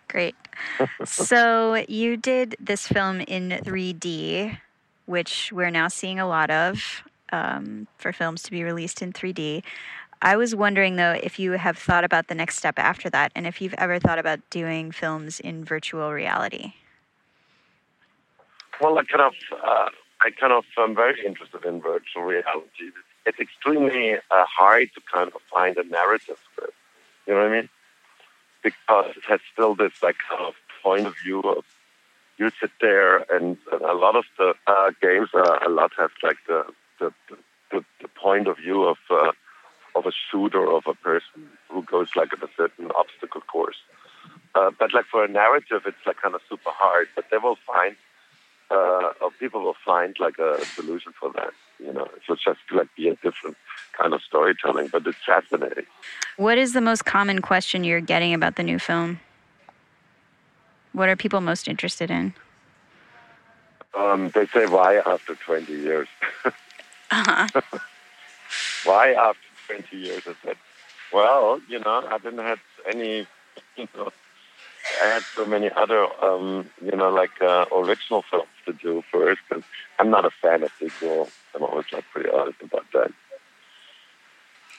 Great. 0.08 0.34
so 1.04 1.84
you 1.88 2.16
did 2.16 2.56
this 2.60 2.86
film 2.86 3.20
in 3.20 3.50
3D, 3.64 4.58
which 5.06 5.52
we're 5.52 5.70
now 5.70 5.88
seeing 5.88 6.18
a 6.18 6.26
lot 6.26 6.50
of 6.50 7.02
um, 7.32 7.86
for 7.98 8.12
films 8.12 8.42
to 8.44 8.50
be 8.50 8.62
released 8.62 9.02
in 9.02 9.12
3D. 9.12 9.62
I 10.20 10.36
was 10.36 10.54
wondering 10.54 10.96
though 10.96 11.18
if 11.22 11.38
you 11.38 11.52
have 11.52 11.78
thought 11.78 12.04
about 12.04 12.28
the 12.28 12.34
next 12.34 12.56
step 12.56 12.78
after 12.78 13.08
that, 13.10 13.30
and 13.36 13.46
if 13.46 13.60
you've 13.60 13.74
ever 13.74 13.98
thought 13.98 14.18
about 14.18 14.40
doing 14.50 14.90
films 14.90 15.38
in 15.40 15.64
virtual 15.64 16.12
reality. 16.12 16.72
Well, 18.80 18.98
I 18.98 19.04
kind 19.04 19.22
of, 19.22 19.34
uh, 19.64 19.88
I 20.20 20.30
kind 20.30 20.52
of 20.52 20.64
am 20.78 20.94
very 20.94 21.24
interested 21.24 21.64
in 21.64 21.80
virtual 21.80 22.22
reality. 22.22 22.90
It's 23.26 23.38
extremely 23.38 24.14
uh, 24.14 24.44
hard 24.44 24.88
to 24.94 25.00
kind 25.12 25.30
of 25.34 25.40
find 25.52 25.76
a 25.76 25.84
narrative 25.84 26.38
for 26.54 26.64
it. 26.64 26.74
You 27.26 27.34
know 27.34 27.40
what 27.40 27.52
I 27.52 27.60
mean? 27.60 27.68
because 28.62 29.16
it 29.16 29.22
has 29.28 29.40
still 29.52 29.74
this 29.74 29.92
like 30.02 30.16
kind 30.28 30.44
of 30.44 30.54
point 30.82 31.06
of 31.06 31.14
view 31.22 31.40
of 31.40 31.64
you 32.38 32.50
sit 32.60 32.70
there 32.80 33.18
and, 33.34 33.56
and 33.72 33.82
a 33.82 33.94
lot 33.94 34.14
of 34.14 34.24
the 34.38 34.54
uh, 34.66 34.90
games 35.02 35.28
uh, 35.34 35.58
a 35.66 35.68
lot 35.68 35.92
have 35.98 36.10
like 36.22 36.36
the 36.46 36.64
the, 37.00 37.12
the, 37.70 37.84
the 38.02 38.08
point 38.08 38.48
of 38.48 38.56
view 38.58 38.84
of 38.84 38.98
uh, 39.10 39.32
of 39.94 40.06
a 40.06 40.12
shooter 40.30 40.70
of 40.70 40.84
a 40.86 40.94
person 40.94 41.48
who 41.68 41.82
goes 41.82 42.08
like 42.16 42.32
a 42.32 42.48
certain 42.56 42.90
obstacle 42.92 43.40
course. 43.40 43.76
Uh, 44.54 44.70
but 44.78 44.92
like 44.94 45.04
for 45.06 45.24
a 45.24 45.28
narrative, 45.28 45.82
it's 45.86 46.04
like 46.06 46.16
kind 46.22 46.34
of 46.34 46.40
super 46.48 46.70
hard. 46.70 47.08
But 47.14 47.26
they 47.30 47.38
will 47.38 47.58
find, 47.66 47.96
uh, 48.70 49.12
or 49.20 49.30
people 49.38 49.62
will 49.62 49.76
find 49.84 50.16
like 50.18 50.38
a 50.38 50.64
solution 50.64 51.12
for 51.18 51.30
that. 51.32 51.52
You 51.78 51.92
know, 51.92 52.04
it 52.04 52.22
will 52.28 52.36
just 52.36 52.60
like 52.70 52.88
be 52.96 53.08
a 53.08 53.14
different 53.16 53.56
kind 53.92 54.12
of 54.12 54.22
storytelling, 54.22 54.88
but 54.88 55.06
it's 55.06 55.18
fascinating. 55.24 55.86
What 56.36 56.58
is 56.58 56.72
the 56.72 56.80
most 56.80 57.04
common 57.04 57.40
question 57.40 57.84
you're 57.84 58.00
getting 58.00 58.34
about 58.34 58.56
the 58.56 58.62
new 58.62 58.78
film? 58.78 59.20
What 60.92 61.08
are 61.08 61.16
people 61.16 61.40
most 61.40 61.68
interested 61.68 62.10
in? 62.10 62.34
Um, 63.94 64.30
they 64.30 64.46
say, 64.46 64.66
why 64.66 64.96
after 64.96 65.34
20 65.34 65.72
years? 65.72 66.08
uh-huh. 67.10 67.60
why 68.84 69.12
after 69.12 69.40
20 69.66 69.96
years? 69.96 70.22
I 70.26 70.34
said, 70.44 70.56
well, 71.12 71.60
you 71.68 71.78
know, 71.80 72.06
I 72.08 72.18
didn't 72.18 72.44
have 72.44 72.60
any, 72.86 73.26
you 73.76 73.88
know, 73.96 74.10
I 75.02 75.08
had 75.14 75.24
so 75.36 75.44
many 75.44 75.70
other, 75.70 76.06
um, 76.22 76.68
you 76.82 76.96
know, 76.96 77.10
like 77.10 77.40
uh, 77.40 77.66
original 77.74 78.22
films 78.30 78.48
to 78.66 78.72
do 78.72 79.02
first, 79.12 79.40
and 79.50 79.62
I'm 79.98 80.10
not 80.10 80.24
a 80.24 80.30
fan 80.30 80.62
of 80.62 80.70
sequel. 80.80 81.28
I'm 81.54 81.62
always 81.62 81.86
like 81.92 82.04
pretty 82.12 82.30
honest 82.30 82.60
about 82.62 82.84
that. 82.92 83.12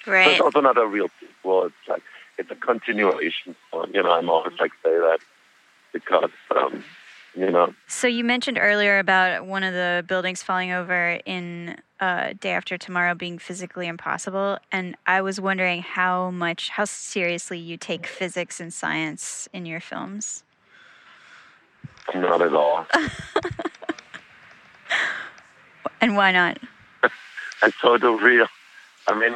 Right. 0.06 0.26
But 0.26 0.32
it's 0.32 0.42
also 0.42 0.62
not 0.62 0.78
a 0.78 0.86
real 0.88 1.10
sequel. 1.20 1.66
It's 1.66 1.88
like 1.88 2.04
it's 2.38 2.52
a 2.52 2.56
continuation. 2.56 3.56
So, 3.72 3.86
you 3.88 4.02
know, 4.02 4.12
I'm 4.12 4.30
always 4.30 4.58
like 4.60 4.72
say 4.84 4.92
that 4.92 5.20
because 5.94 6.32
um, 6.56 6.84
you 7.40 7.52
know. 7.52 7.74
So 7.88 8.08
you 8.08 8.24
mentioned 8.24 8.58
earlier 8.60 9.00
about 9.00 9.46
one 9.46 9.64
of 9.64 9.74
the 9.74 10.04
buildings 10.08 10.44
falling 10.44 10.72
over 10.72 11.20
in 11.26 11.78
uh, 12.00 12.34
Day 12.40 12.52
After 12.52 12.78
Tomorrow 12.78 13.16
being 13.16 13.40
physically 13.40 13.88
impossible, 13.88 14.58
and 14.72 14.96
I 15.08 15.22
was 15.22 15.40
wondering 15.40 15.82
how 15.82 16.32
much, 16.32 16.70
how 16.70 16.86
seriously 16.86 17.58
you 17.58 17.78
take 17.78 18.06
physics 18.06 18.60
and 18.60 18.74
science 18.74 19.48
in 19.54 19.66
your 19.66 19.80
films. 19.80 20.44
Not 22.14 22.42
at 22.42 22.54
all. 22.54 22.86
and 26.02 26.18
why 26.18 26.32
not? 26.32 26.60
I 27.62 27.72
the 27.82 28.20
real. 28.22 28.48
I 29.08 29.18
mean. 29.18 29.36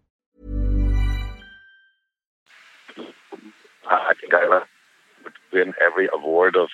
I 3.95 4.13
think 4.19 4.33
I 4.33 4.47
would 4.47 5.33
win 5.51 5.73
every 5.81 6.09
award 6.13 6.55
of 6.55 6.69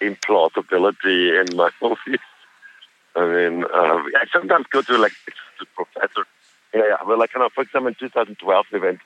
implausibility 0.00 1.40
in 1.40 1.56
my 1.56 1.70
movies. 1.82 2.20
I 3.14 3.26
mean, 3.26 3.64
uh, 3.64 3.68
I 3.68 4.24
sometimes 4.32 4.66
go 4.72 4.82
to 4.82 4.98
like 4.98 5.12
to 5.58 5.66
professor. 5.74 6.24
Yeah, 6.74 6.82
yeah. 6.88 6.96
Well, 7.06 7.18
like, 7.18 7.34
you 7.34 7.40
know, 7.40 7.50
for 7.54 7.62
example, 7.62 7.88
in 7.88 7.94
2012, 7.94 8.66
we 8.72 8.80
went 8.80 9.00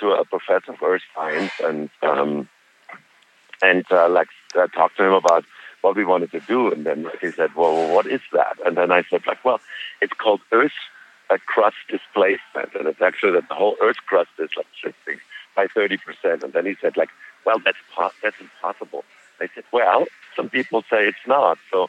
to 0.00 0.10
a 0.12 0.24
professor 0.24 0.72
of 0.72 0.82
earth 0.82 1.02
science 1.14 1.52
and 1.62 1.90
um, 2.02 2.48
and 3.62 3.84
uh, 3.90 4.08
like 4.08 4.28
uh, 4.58 4.66
talked 4.68 4.96
to 4.96 5.04
him 5.04 5.12
about 5.12 5.44
what 5.82 5.96
we 5.96 6.04
wanted 6.04 6.30
to 6.32 6.40
do. 6.40 6.72
And 6.72 6.86
then 6.86 7.06
he 7.20 7.30
said, 7.32 7.54
"Well, 7.54 7.94
what 7.94 8.06
is 8.06 8.22
that?" 8.32 8.56
And 8.64 8.76
then 8.76 8.90
I 8.90 9.02
said, 9.10 9.22
"Like, 9.26 9.44
well, 9.44 9.60
it's 10.00 10.14
called 10.14 10.40
Earth 10.52 10.72
a 11.30 11.38
crust 11.38 11.76
displacement, 11.88 12.74
and 12.74 12.86
it's 12.86 13.00
actually 13.00 13.32
that 13.32 13.48
the 13.48 13.54
whole 13.54 13.76
Earth 13.82 13.96
crust 14.06 14.30
is 14.38 14.50
like 14.56 14.66
shifting 14.82 15.20
by 15.54 15.66
30 15.66 15.98
percent." 15.98 16.42
And 16.42 16.52
then 16.52 16.66
he 16.66 16.76
said, 16.80 16.96
"Like, 16.96 17.10
well, 17.44 17.58
that's 17.64 17.78
that's 18.22 18.40
impossible." 18.40 19.04
I 19.40 19.48
said, 19.54 19.64
"Well, 19.72 20.06
some 20.36 20.48
people 20.48 20.82
say 20.90 21.06
it's 21.06 21.26
not. 21.26 21.58
So, 21.70 21.88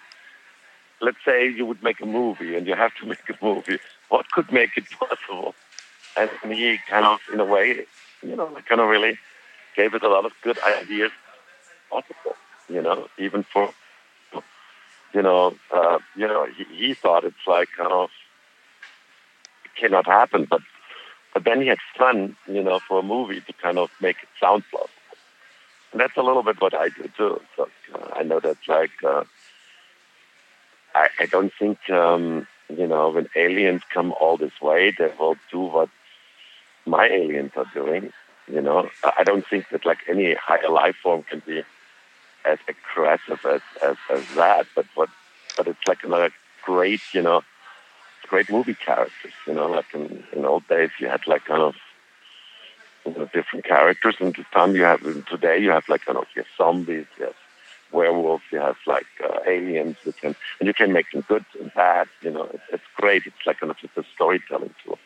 let's 1.02 1.18
say 1.26 1.48
you 1.50 1.66
would 1.66 1.84
make 1.84 2.02
a 2.02 2.06
movie, 2.06 2.56
and 2.56 2.68
you 2.68 2.76
have 2.76 2.94
to 3.02 3.06
make 3.14 3.30
a 3.30 3.46
movie. 3.46 3.80
What 4.10 4.32
could 4.32 4.52
make 4.52 4.78
it 4.78 4.86
possible?" 5.00 5.56
And 6.18 6.30
he 6.54 6.80
kind 6.90 7.06
of, 7.06 7.20
in 7.34 7.42
a 7.42 7.46
way, 7.46 7.86
you 8.24 8.36
know, 8.36 8.48
kind 8.70 8.80
of 8.80 8.88
really 8.88 9.18
gave 9.76 9.94
us 9.94 10.02
a 10.02 10.08
lot 10.08 10.26
of 10.26 10.32
good 10.42 10.58
ideas 10.64 11.12
possible. 11.90 12.36
You 12.70 12.82
know, 12.82 13.08
even 13.18 13.44
for, 13.44 13.74
you 15.14 15.22
know, 15.22 15.56
uh, 15.74 16.00
you 16.16 16.28
know, 16.28 16.48
he, 16.58 16.64
he 16.64 16.94
thought 16.94 17.24
it's 17.26 17.46
like 17.46 17.70
kind 17.78 17.92
of 17.92 18.10
cannot 19.80 20.06
happen, 20.06 20.48
but 20.50 20.62
but 21.36 21.44
then 21.44 21.62
he 21.62 21.68
had 21.68 21.78
fun, 21.98 22.38
you 22.48 22.64
know, 22.64 22.80
for 22.80 23.00
a 23.00 23.04
movie 23.04 23.42
to 23.42 23.54
kind 23.62 23.78
of 23.78 23.92
make 24.00 24.16
it 24.24 24.30
sound 24.40 24.64
plausible. 24.72 24.90
And 25.92 26.00
that's 26.00 26.16
a 26.16 26.24
little 26.24 26.44
bit 26.44 26.62
what 26.62 26.74
I 26.74 26.88
do 26.90 27.10
too. 27.16 27.42
So 27.58 27.70
uh, 27.94 28.10
I 28.16 28.24
know 28.24 28.40
that's 28.40 28.68
like 28.68 28.92
uh, 29.04 29.26
I, 30.96 31.10
I 31.20 31.26
don't 31.26 31.52
think 31.60 31.90
um, 31.90 32.48
you 32.70 32.88
know 32.88 33.10
when 33.10 33.28
aliens 33.36 33.82
come 33.94 34.14
all 34.20 34.38
this 34.38 34.60
way, 34.62 34.94
they 34.98 35.12
will 35.20 35.36
do 35.52 35.60
what 35.60 35.90
my 36.86 37.06
aliens 37.08 37.52
are 37.58 37.70
doing. 37.74 38.14
You 38.48 38.62
know, 38.62 38.90
I 39.18 39.24
don't 39.24 39.46
think 39.46 39.70
that 39.72 39.86
like 39.86 40.00
any 40.08 40.36
higher 40.36 40.70
life 40.70 40.96
form 41.04 41.24
can 41.24 41.42
be 41.46 41.64
as 42.46 42.60
aggressive 42.70 43.44
as, 43.46 43.62
as, 43.84 43.98
as 44.10 44.24
that. 44.36 44.68
But 44.76 44.86
what, 44.96 45.10
but 45.58 45.68
it's 45.68 45.88
like 45.88 46.04
another 46.04 46.32
great, 46.64 47.02
you 47.12 47.22
know, 47.22 47.42
great 48.28 48.50
movie 48.50 48.76
characters. 48.76 49.34
You 49.48 49.54
know, 49.54 49.68
like 49.68 49.94
in, 49.94 50.24
in 50.34 50.46
old 50.46 50.68
days 50.68 50.92
you 51.00 51.08
had 51.08 51.26
like 51.28 51.46
kind 51.46 51.62
of 51.62 51.76
you 53.06 53.14
know, 53.14 53.30
different 53.34 53.66
characters, 53.66 54.16
and 54.20 54.34
this 54.36 54.46
time 54.54 54.76
you 54.76 54.84
have 54.84 55.02
today 55.28 55.58
you 55.58 55.72
have 55.72 55.88
like 55.90 56.06
kind 56.06 56.18
of 56.18 56.26
you 56.36 56.42
have 56.42 56.52
zombies, 56.58 57.06
you 57.18 57.26
have 57.26 57.36
werewolves, 57.92 58.44
you 58.52 58.60
have 58.60 58.78
like 58.86 59.06
uh, 59.24 59.40
aliens, 59.48 59.98
you 60.06 60.14
can, 60.14 60.36
and 60.60 60.68
you 60.68 60.74
can 60.74 60.92
make 60.92 61.10
them 61.12 61.24
good 61.28 61.46
and 61.60 61.74
bad. 61.74 62.08
You 62.22 62.32
know, 62.32 62.50
it's, 62.54 62.64
it's 62.74 62.84
great. 62.96 63.24
It's 63.26 63.46
like 63.46 63.60
kind 63.60 63.72
of 63.72 63.78
just 63.78 63.98
a 63.98 64.04
storytelling 64.14 64.74
tool. 64.84 65.00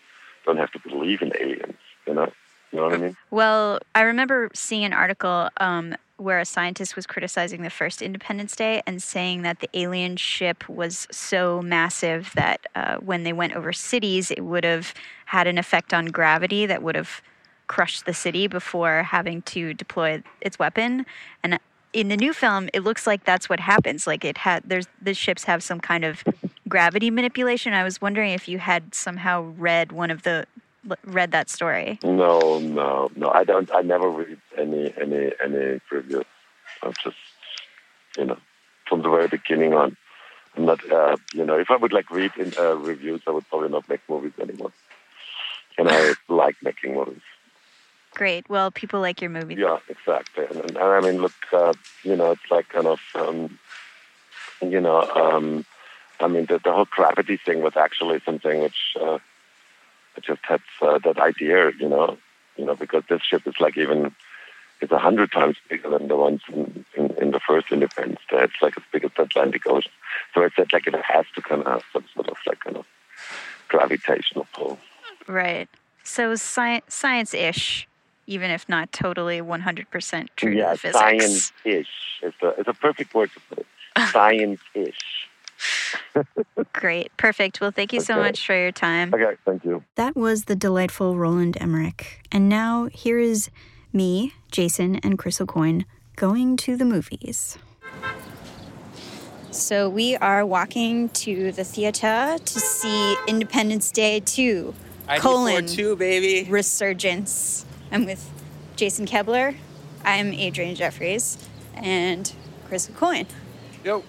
Don't 0.45 0.57
have 0.57 0.71
to 0.71 0.79
believe 0.79 1.21
in 1.21 1.31
aliens. 1.39 1.77
You 2.07 2.13
know. 2.13 2.31
You 2.71 2.77
know 2.77 2.85
what 2.85 2.93
I 2.93 2.97
mean? 2.97 3.17
Well, 3.31 3.79
I 3.95 4.01
remember 4.01 4.49
seeing 4.53 4.83
an 4.83 4.93
article 4.93 5.49
um, 5.57 5.95
where 6.19 6.39
a 6.39 6.45
scientist 6.45 6.95
was 6.95 7.07
criticizing 7.07 7.61
the 7.61 7.69
first 7.69 8.01
Independence 8.01 8.55
Day 8.55 8.81
and 8.85 9.01
saying 9.01 9.41
that 9.43 9.59
the 9.59 9.69
alien 9.73 10.17
ship 10.17 10.67
was 10.67 11.07
so 11.11 11.61
massive 11.61 12.31
that 12.35 12.65
uh, 12.75 12.97
when 12.97 13.23
they 13.23 13.33
went 13.33 13.55
over 13.55 13.71
cities, 13.73 14.31
it 14.31 14.41
would 14.41 14.63
have 14.63 14.93
had 15.25 15.47
an 15.47 15.57
effect 15.57 15.93
on 15.93 16.07
gravity 16.07 16.65
that 16.65 16.83
would 16.83 16.95
have 16.95 17.21
crushed 17.67 18.05
the 18.05 18.13
city 18.13 18.47
before 18.47 19.03
having 19.03 19.41
to 19.43 19.73
deploy 19.73 20.21
its 20.41 20.59
weapon. 20.59 21.05
And 21.43 21.59
in 21.93 22.09
the 22.09 22.17
new 22.17 22.33
film, 22.33 22.69
it 22.73 22.81
looks 22.81 23.07
like 23.07 23.23
that's 23.23 23.47
what 23.47 23.59
happens. 23.59 24.05
Like 24.05 24.25
it 24.25 24.39
had, 24.39 24.63
there's 24.65 24.87
the 25.01 25.13
ships 25.13 25.45
have 25.45 25.63
some 25.63 25.79
kind 25.79 26.03
of 26.03 26.23
gravity 26.67 27.09
manipulation. 27.09 27.73
I 27.73 27.83
was 27.83 28.01
wondering 28.01 28.33
if 28.33 28.47
you 28.47 28.59
had 28.59 28.93
somehow 28.93 29.53
read 29.57 29.91
one 29.91 30.11
of 30.11 30.23
the 30.23 30.45
read 31.05 31.31
that 31.31 31.49
story? 31.49 31.99
No, 32.03 32.59
no, 32.59 33.11
no. 33.15 33.29
I 33.29 33.43
don't. 33.43 33.69
I 33.73 33.81
never 33.81 34.09
read 34.09 34.37
any 34.57 34.93
any 34.99 35.31
any 35.43 35.79
previews. 35.91 36.25
I'm 36.83 36.93
just, 37.03 37.17
you 38.17 38.25
know, 38.25 38.37
from 38.87 39.01
the 39.01 39.09
very 39.09 39.27
beginning 39.27 39.73
on. 39.73 39.97
I'm 40.55 40.65
not. 40.65 40.91
Uh, 40.91 41.17
you 41.33 41.45
know, 41.45 41.57
if 41.57 41.71
I 41.71 41.75
would 41.75 41.93
like 41.93 42.09
read 42.11 42.31
in 42.37 42.53
uh, 42.57 42.75
reviews, 42.75 43.21
I 43.27 43.31
would 43.31 43.47
probably 43.49 43.69
not 43.69 43.87
make 43.89 44.01
movies 44.09 44.33
anymore. 44.41 44.71
And 45.77 45.89
I 45.89 46.13
like 46.27 46.55
making 46.61 46.95
movies. 46.95 47.21
Great. 48.15 48.49
Well, 48.49 48.71
people 48.71 48.99
like 48.99 49.21
your 49.21 49.29
movies. 49.29 49.57
Yeah, 49.59 49.77
exactly. 49.87 50.45
And, 50.45 50.71
and 50.71 50.77
I 50.77 50.99
mean, 50.99 51.21
look, 51.21 51.33
uh, 51.53 51.73
you 52.03 52.15
know, 52.15 52.31
it's 52.31 52.51
like 52.51 52.67
kind 52.69 52.87
of, 52.87 52.99
um, 53.15 53.59
you 54.61 54.81
know, 54.81 55.01
um, 55.15 55.65
I 56.19 56.27
mean, 56.27 56.45
the, 56.47 56.59
the 56.59 56.73
whole 56.73 56.87
gravity 56.89 57.37
thing 57.37 57.61
was 57.61 57.77
actually 57.77 58.19
something 58.25 58.61
which 58.61 58.97
uh, 58.99 59.19
just 60.23 60.41
had 60.43 60.61
uh, 60.81 60.99
that 60.99 61.19
idea, 61.19 61.71
you 61.79 61.87
know, 61.87 62.17
you 62.57 62.65
know, 62.65 62.75
because 62.75 63.03
this 63.09 63.21
ship 63.21 63.47
is 63.47 63.55
like 63.59 63.77
even 63.77 64.13
it's 64.81 64.91
a 64.91 64.97
hundred 64.97 65.31
times 65.31 65.57
bigger 65.69 65.89
than 65.89 66.07
the 66.07 66.15
ones 66.15 66.41
in, 66.49 66.85
in, 66.95 67.11
in, 67.21 67.31
the 67.31 67.39
first 67.39 67.71
Independence 67.71 68.21
Day. 68.29 68.43
It's 68.43 68.61
like 68.61 68.77
as 68.77 68.83
big 68.91 69.03
as 69.03 69.11
the 69.17 69.23
Atlantic 69.23 69.63
Ocean. 69.67 69.91
So 70.33 70.43
I 70.43 70.49
said 70.55 70.71
like 70.71 70.87
it 70.87 70.95
has 70.95 71.25
to 71.35 71.41
kind 71.41 71.61
of 71.61 71.67
have 71.67 71.83
some 71.91 72.05
sort 72.13 72.29
of 72.29 72.37
like 72.47 72.59
kind 72.61 72.77
of 72.77 72.85
gravitational 73.67 74.47
pull. 74.53 74.79
Right. 75.27 75.67
So 76.03 76.31
sci- 76.33 76.81
science-ish, 76.87 77.87
even 78.25 78.51
if 78.51 78.67
not 78.69 78.91
totally 78.91 79.41
100% 79.41 80.27
true 80.35 80.53
yeah, 80.53 80.71
to 80.71 80.77
physics. 80.77 80.97
science-ish. 80.97 81.87
It's 82.21 82.41
a, 82.41 82.47
it's 82.57 82.69
a 82.69 82.73
perfect 82.73 83.13
word 83.13 83.31
to 83.33 83.39
put 83.49 83.59
it. 83.59 83.67
Science-ish. 84.11 85.28
Great. 86.73 87.15
Perfect. 87.17 87.61
Well, 87.61 87.71
thank 87.71 87.93
you 87.93 87.99
so 87.99 88.15
much 88.15 88.45
for 88.45 88.55
your 88.55 88.71
time. 88.71 89.13
Okay, 89.13 89.35
thank 89.45 89.63
you. 89.65 89.83
That 89.95 90.15
was 90.15 90.45
the 90.45 90.55
delightful 90.55 91.17
Roland 91.17 91.57
Emmerich. 91.59 92.21
And 92.31 92.49
now 92.49 92.89
here 92.93 93.19
is 93.19 93.49
me, 93.91 94.33
Jason, 94.51 94.97
and 94.97 95.17
Crystal 95.17 95.45
Coyne 95.45 95.85
going 96.15 96.57
to 96.57 96.75
the 96.75 96.85
movies. 96.85 97.57
So 99.51 99.89
we 99.89 100.15
are 100.17 100.45
walking 100.45 101.09
to 101.09 101.51
the 101.51 101.63
theater 101.63 102.37
to 102.43 102.59
see 102.59 103.15
Independence 103.27 103.91
Day 103.91 104.19
2. 104.19 104.73
colon 105.17 105.65
two, 105.65 105.95
baby. 105.95 106.49
Resurgence. 106.49 107.65
I'm 107.91 108.05
with 108.05 108.29
Jason 108.75 109.07
Koebler. 109.07 109.55
I'm 110.05 110.31
Adrianne 110.31 110.75
Jeffries 110.75 111.37
and 111.73 112.31
Crystal 112.67 112.93
Coyne. 112.93 113.27
Yo. 113.83 114.03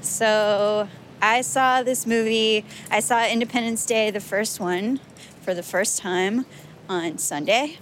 So 0.00 0.88
I 1.22 1.40
saw 1.40 1.82
this 1.82 2.06
movie. 2.06 2.64
I 2.90 3.00
saw 3.00 3.26
Independence 3.26 3.84
Day, 3.86 4.10
the 4.10 4.20
first 4.20 4.60
one, 4.60 5.00
for 5.42 5.54
the 5.54 5.62
first 5.62 5.98
time 5.98 6.46
on 6.88 7.18
Sunday. 7.18 7.78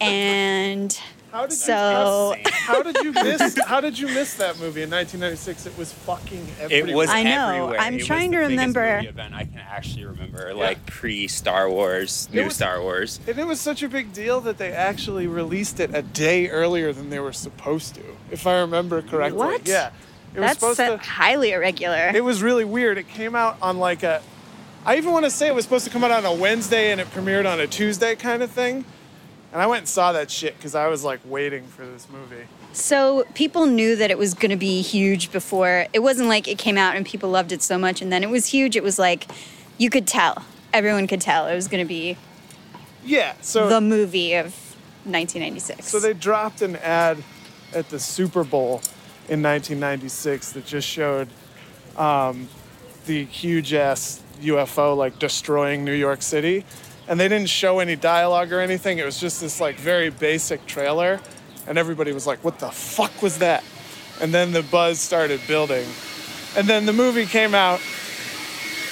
And 0.00 0.92
How 1.32 1.42
did 1.46 1.52
so 1.58 2.34
you 2.36 2.42
how 2.52 2.82
did 2.82 2.96
you 3.04 3.12
miss 3.12 3.58
how 3.66 3.80
did 3.80 3.98
you 3.98 4.06
miss 4.06 4.34
that 4.34 4.58
movie 4.60 4.82
in 4.82 4.90
1996? 4.90 5.66
It 5.66 5.76
was 5.76 5.92
fucking 5.92 6.46
everywhere. 6.60 6.88
It 6.90 6.94
was 6.96 7.10
I 7.10 7.22
know. 7.24 7.48
everywhere. 7.48 7.80
I'm 7.80 7.94
It 7.94 7.96
was 7.98 8.06
trying 8.06 8.30
the 8.30 8.36
to 8.36 8.42
biggest 8.44 8.50
remember- 8.52 8.96
movie 8.96 9.08
event 9.08 9.34
I 9.34 9.44
can 9.44 9.58
actually 9.58 10.04
remember, 10.04 10.54
like 10.54 10.86
pre 10.86 11.26
Star 11.26 11.68
Wars, 11.68 12.28
new 12.32 12.44
was- 12.44 12.54
Star 12.54 12.80
Wars. 12.80 13.18
and 13.26 13.38
it 13.38 13.46
was 13.46 13.60
such 13.60 13.82
a 13.82 13.88
big 13.88 14.12
deal 14.12 14.40
that 14.42 14.56
they 14.58 14.70
actually 14.72 15.26
released 15.26 15.80
it 15.80 15.90
a 15.92 16.02
day 16.02 16.48
earlier 16.48 16.92
than 16.92 17.10
they 17.10 17.18
were 17.18 17.32
supposed 17.32 17.96
to, 17.96 18.02
if 18.30 18.46
I 18.46 18.60
remember 18.60 19.02
correctly. 19.02 19.38
What? 19.38 19.66
Yeah. 19.66 19.90
It 20.34 20.40
was 20.40 20.48
that's 20.48 20.60
supposed 20.60 20.80
uh, 20.80 20.90
to 20.90 20.98
highly 20.98 21.52
irregular. 21.52 22.10
It 22.14 22.24
was 22.24 22.42
really 22.42 22.64
weird. 22.64 22.98
It 22.98 23.08
came 23.08 23.34
out 23.34 23.56
on 23.62 23.78
like 23.78 24.02
a 24.02 24.22
I 24.84 24.96
even 24.96 25.12
want 25.12 25.24
to 25.24 25.30
say 25.30 25.48
it 25.48 25.54
was 25.54 25.64
supposed 25.64 25.84
to 25.84 25.90
come 25.90 26.02
out 26.02 26.10
on 26.10 26.24
a 26.24 26.32
Wednesday 26.32 26.92
and 26.92 27.00
it 27.00 27.08
premiered 27.10 27.50
on 27.50 27.60
a 27.60 27.66
Tuesday 27.66 28.16
kind 28.16 28.42
of 28.42 28.50
thing. 28.50 28.84
And 29.52 29.60
I 29.60 29.66
went 29.66 29.80
and 29.80 29.88
saw 29.88 30.12
that 30.12 30.30
shit 30.30 30.56
because 30.56 30.74
I 30.74 30.88
was 30.88 31.04
like 31.04 31.20
waiting 31.24 31.66
for 31.66 31.84
this 31.84 32.06
movie. 32.08 32.44
So 32.72 33.26
people 33.34 33.66
knew 33.66 33.96
that 33.96 34.10
it 34.10 34.18
was 34.18 34.34
going 34.34 34.50
to 34.50 34.56
be 34.56 34.82
huge 34.82 35.32
before. 35.32 35.86
It 35.92 35.98
wasn't 36.00 36.28
like 36.28 36.46
it 36.46 36.58
came 36.58 36.78
out 36.78 36.96
and 36.96 37.04
people 37.04 37.28
loved 37.28 37.52
it 37.52 37.62
so 37.62 37.78
much 37.78 38.00
and 38.00 38.12
then 38.12 38.22
it 38.22 38.30
was 38.30 38.46
huge. 38.46 38.76
It 38.76 38.82
was 38.82 38.98
like 38.98 39.26
you 39.78 39.90
could 39.90 40.06
tell. 40.06 40.44
Everyone 40.72 41.06
could 41.06 41.20
tell 41.20 41.46
it 41.46 41.54
was 41.54 41.68
going 41.68 41.84
to 41.84 41.88
be 41.88 42.16
Yeah. 43.04 43.34
So 43.40 43.68
the 43.68 43.80
movie 43.80 44.34
of 44.34 44.46
1996. 45.04 45.86
So 45.86 45.98
they 45.98 46.12
dropped 46.12 46.62
an 46.62 46.76
ad 46.76 47.22
at 47.74 47.88
the 47.90 47.98
Super 47.98 48.44
Bowl 48.44 48.82
in 49.28 49.42
1996 49.42 50.52
that 50.52 50.64
just 50.64 50.88
showed 50.88 51.28
um, 51.96 52.48
the 53.06 53.24
huge 53.24 53.74
ass 53.74 54.22
UFO 54.40 54.96
like 54.96 55.18
destroying 55.18 55.84
New 55.84 55.92
York 55.92 56.22
City. 56.22 56.64
And 57.08 57.18
they 57.18 57.28
didn't 57.28 57.48
show 57.48 57.78
any 57.78 57.96
dialogue 57.96 58.52
or 58.52 58.60
anything. 58.60 58.98
It 58.98 59.04
was 59.04 59.18
just 59.18 59.40
this 59.40 59.60
like 59.60 59.76
very 59.76 60.10
basic 60.10 60.66
trailer. 60.66 61.20
And 61.66 61.76
everybody 61.76 62.12
was 62.12 62.26
like, 62.26 62.42
what 62.44 62.58
the 62.58 62.70
fuck 62.70 63.22
was 63.22 63.38
that? 63.38 63.64
And 64.20 64.32
then 64.32 64.52
the 64.52 64.62
buzz 64.62 64.98
started 64.98 65.40
building. 65.46 65.86
And 66.56 66.66
then 66.66 66.86
the 66.86 66.92
movie 66.92 67.26
came 67.26 67.54
out 67.54 67.80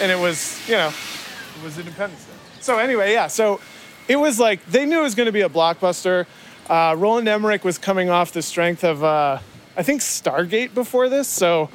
and 0.00 0.12
it 0.12 0.18
was, 0.18 0.60
you 0.68 0.76
know, 0.76 0.88
it 0.88 1.64
was 1.64 1.78
Independence 1.78 2.24
Day. 2.24 2.32
So 2.60 2.78
anyway, 2.78 3.12
yeah. 3.12 3.28
So 3.28 3.60
it 4.08 4.16
was 4.16 4.38
like 4.38 4.64
they 4.66 4.84
knew 4.84 5.00
it 5.00 5.04
was 5.04 5.14
going 5.14 5.26
to 5.26 5.32
be 5.32 5.42
a 5.42 5.48
blockbuster. 5.48 6.26
Uh, 6.68 6.94
Roland 6.98 7.28
Emmerich 7.28 7.64
was 7.64 7.78
coming 7.78 8.10
off 8.10 8.32
the 8.32 8.42
strength 8.42 8.84
of, 8.84 9.04
uh, 9.04 9.38
I 9.76 9.82
think, 9.82 10.00
Stargate 10.00 10.74
before 10.74 11.08
this. 11.08 11.28
So 11.28 11.70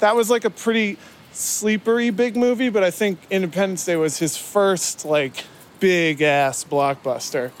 that 0.00 0.16
was 0.16 0.30
like 0.30 0.44
a 0.44 0.50
pretty 0.50 0.98
sleepery 1.32 2.14
big 2.14 2.36
movie. 2.36 2.68
But 2.68 2.84
I 2.84 2.90
think 2.90 3.18
Independence 3.30 3.84
Day 3.84 3.96
was 3.96 4.18
his 4.18 4.36
first 4.36 5.04
like 5.04 5.44
big 5.80 6.22
ass 6.22 6.64
blockbuster. 6.64 7.52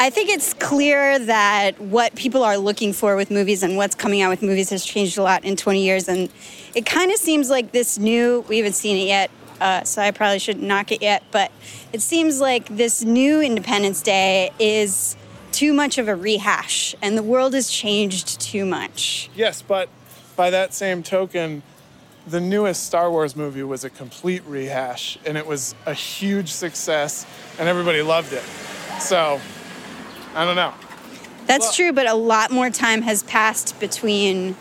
I 0.00 0.10
think 0.10 0.28
it's 0.28 0.54
clear 0.54 1.18
that 1.20 1.80
what 1.80 2.14
people 2.16 2.42
are 2.42 2.58
looking 2.58 2.92
for 2.92 3.14
with 3.16 3.30
movies 3.30 3.62
and 3.62 3.76
what's 3.76 3.94
coming 3.94 4.22
out 4.22 4.30
with 4.30 4.42
movies 4.42 4.70
has 4.70 4.84
changed 4.84 5.18
a 5.18 5.22
lot 5.22 5.44
in 5.44 5.54
20 5.56 5.84
years. 5.84 6.08
And 6.08 6.30
it 6.74 6.84
kind 6.84 7.12
of 7.12 7.16
seems 7.18 7.48
like 7.48 7.70
this 7.72 7.96
new, 7.96 8.44
we 8.48 8.58
haven't 8.58 8.72
seen 8.74 8.96
it 8.96 9.06
yet, 9.06 9.30
uh, 9.60 9.84
so 9.84 10.02
I 10.02 10.10
probably 10.10 10.40
shouldn't 10.40 10.66
knock 10.66 10.90
it 10.90 11.00
yet, 11.00 11.22
but 11.30 11.52
it 11.92 12.02
seems 12.02 12.40
like 12.40 12.66
this 12.68 13.04
new 13.04 13.40
Independence 13.40 14.02
Day 14.02 14.50
is 14.58 15.16
too 15.54 15.72
much 15.72 15.98
of 15.98 16.08
a 16.08 16.14
rehash 16.16 16.94
and 17.00 17.16
the 17.16 17.22
world 17.22 17.54
has 17.54 17.70
changed 17.70 18.40
too 18.40 18.64
much. 18.64 19.30
Yes, 19.34 19.62
but 19.62 19.88
by 20.36 20.50
that 20.50 20.74
same 20.74 21.02
token, 21.02 21.62
the 22.26 22.40
newest 22.40 22.84
Star 22.84 23.10
Wars 23.10 23.36
movie 23.36 23.62
was 23.62 23.84
a 23.84 23.90
complete 23.90 24.42
rehash, 24.46 25.18
and 25.26 25.36
it 25.36 25.46
was 25.46 25.74
a 25.86 25.94
huge 25.94 26.50
success, 26.50 27.26
and 27.58 27.68
everybody 27.68 28.02
loved 28.02 28.32
it. 28.32 28.42
So, 28.98 29.40
I 30.34 30.44
don't 30.44 30.56
know. 30.56 30.72
That's 31.46 31.76
true, 31.76 31.92
but 31.92 32.08
a 32.08 32.14
lot 32.14 32.50
more 32.50 32.70
time 32.70 33.02
has 33.02 33.22
passed 33.22 33.78
between 33.78 34.56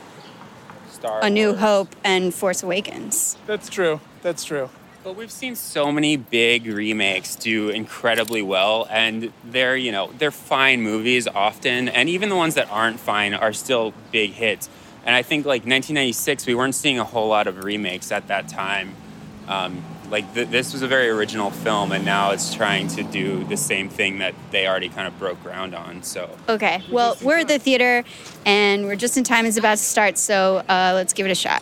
Star 0.92 1.22
A 1.24 1.30
New 1.30 1.56
Hope 1.56 1.96
and 2.04 2.34
Force 2.34 2.62
Awakens. 2.62 3.38
That's 3.48 3.70
true. 3.70 4.02
That's 4.22 4.44
true. 4.44 4.70
But 5.04 5.18
we've 5.18 5.32
seen 5.32 5.56
so 5.56 5.92
many 5.92 6.16
big 6.16 6.66
remakes 6.66 7.36
do 7.36 7.70
incredibly 7.70 8.42
well, 8.42 8.88
and 8.90 9.34
they're 9.44 9.76
you 9.76 9.92
know 9.92 10.10
they're 10.18 10.32
fine 10.32 10.82
movies 10.82 11.28
often, 11.28 11.90
and 11.90 12.08
even 12.08 12.30
the 12.30 12.38
ones 12.38 12.56
that 12.56 12.70
aren't 12.72 13.02
fine 13.02 13.34
are 13.34 13.52
still 13.52 13.94
big 14.14 14.32
hits. 14.32 14.70
And 15.06 15.14
I 15.14 15.22
think 15.22 15.46
like 15.46 15.64
1996, 15.64 16.46
we 16.48 16.56
weren't 16.56 16.76
seeing 16.76 17.00
a 17.00 17.04
whole 17.04 17.28
lot 17.28 17.48
of 17.48 17.66
remakes 17.66 18.14
at 18.14 18.30
that 18.30 18.48
time. 18.48 18.96
Um, 19.50 19.84
like 20.10 20.34
th- 20.34 20.48
this 20.48 20.72
was 20.72 20.84
a 20.84 20.88
very 20.88 21.10
original 21.10 21.52
film, 21.52 21.92
and 21.92 22.06
now 22.06 22.32
it's 22.32 22.54
trying 22.54 22.88
to 22.90 23.04
do 23.04 23.44
the 23.44 23.58
same 23.58 23.90
thing 23.90 24.20
that 24.20 24.34
they 24.52 24.68
already 24.68 24.88
kind 24.88 25.06
of 25.06 25.20
broke 25.20 25.42
ground 25.44 25.76
on. 25.76 26.02
So 26.04 26.30
Okay, 26.48 26.82
well, 26.90 27.18
we're 27.22 27.40
at 27.40 27.50
the 27.50 27.60
theater 27.60 28.06
and 28.46 28.86
we're 28.86 28.96
just 28.96 29.18
in 29.18 29.26
time. 29.26 29.46
It's 29.46 29.58
about 29.58 29.80
to 29.80 29.84
start, 29.84 30.18
so 30.18 30.64
uh, 30.70 30.94
let's 30.96 31.12
give 31.12 31.26
it 31.26 31.32
a 31.32 31.36
shot. 31.36 31.62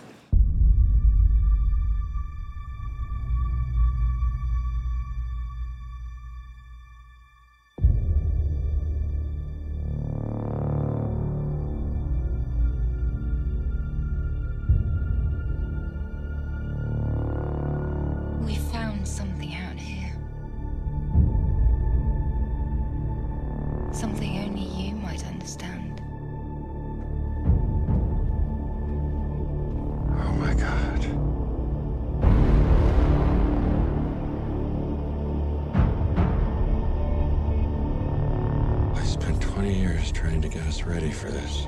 20 39.61 39.77
years 39.77 40.11
trying 40.11 40.41
to 40.41 40.49
get 40.49 40.63
us 40.63 40.81
ready 40.81 41.11
for 41.11 41.29
this. 41.29 41.67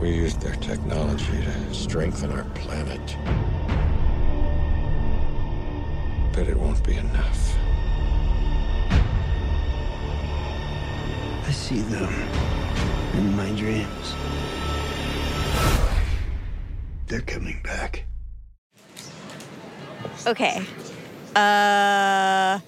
We 0.00 0.10
used 0.14 0.40
their 0.40 0.54
technology 0.54 1.42
to 1.42 1.74
strengthen 1.74 2.30
our 2.30 2.44
planet. 2.54 3.16
But 6.32 6.46
it 6.46 6.56
won't 6.56 6.80
be 6.84 6.94
enough. 6.94 7.56
I 11.44 11.50
see 11.50 11.80
them 11.80 12.14
in 13.14 13.34
my 13.36 13.50
dreams. 13.56 14.14
They're 17.08 17.20
coming 17.22 17.58
back. 17.64 18.04
Okay. 20.24 20.62
Uh, 21.34 22.60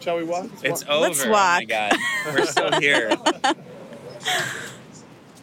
Shall 0.00 0.18
we 0.18 0.24
walk? 0.24 0.46
it's 0.62 0.84
walk. 0.84 0.90
over. 0.90 1.00
Let's 1.08 1.24
Oh 1.24 1.30
my 1.30 1.32
walk. 1.32 1.68
god, 1.68 1.94
we're 2.32 2.46
still 2.46 2.72
here. 2.80 3.10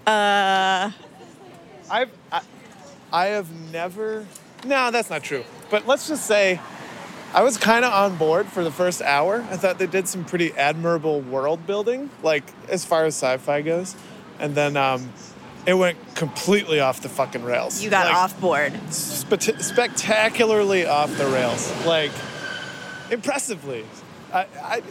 uh, 0.05 0.91
I've, 1.89 2.09
I, 2.31 2.41
I 3.11 3.25
have 3.27 3.49
never. 3.71 4.25
No, 4.65 4.91
that's 4.91 5.09
not 5.09 5.23
true. 5.23 5.43
But 5.69 5.87
let's 5.87 6.07
just 6.07 6.25
say 6.25 6.59
I 7.33 7.43
was 7.43 7.57
kind 7.57 7.83
of 7.85 7.93
on 7.93 8.15
board 8.17 8.47
for 8.47 8.63
the 8.63 8.71
first 8.71 9.01
hour. 9.01 9.45
I 9.49 9.57
thought 9.57 9.77
they 9.79 9.87
did 9.87 10.07
some 10.07 10.23
pretty 10.25 10.51
admirable 10.53 11.21
world 11.21 11.65
building, 11.67 12.09
like 12.21 12.43
as 12.69 12.85
far 12.85 13.05
as 13.05 13.15
sci 13.15 13.37
fi 13.37 13.61
goes. 13.61 13.95
And 14.39 14.55
then 14.55 14.75
um, 14.77 15.11
it 15.65 15.75
went 15.75 15.97
completely 16.15 16.79
off 16.79 17.01
the 17.01 17.09
fucking 17.09 17.43
rails. 17.43 17.81
you 17.83 17.89
got 17.89 18.07
Like, 18.07 18.15
off 18.15 18.39
board. 18.41 18.73
spect- 18.93 19.61
spectacularly 19.63 20.85
off 20.85 21.15
the 21.17 21.27
rails. 21.27 21.71
Like, 21.85 22.11
impressively. 23.11 23.85
I, 24.33 24.47
I, 24.61 24.81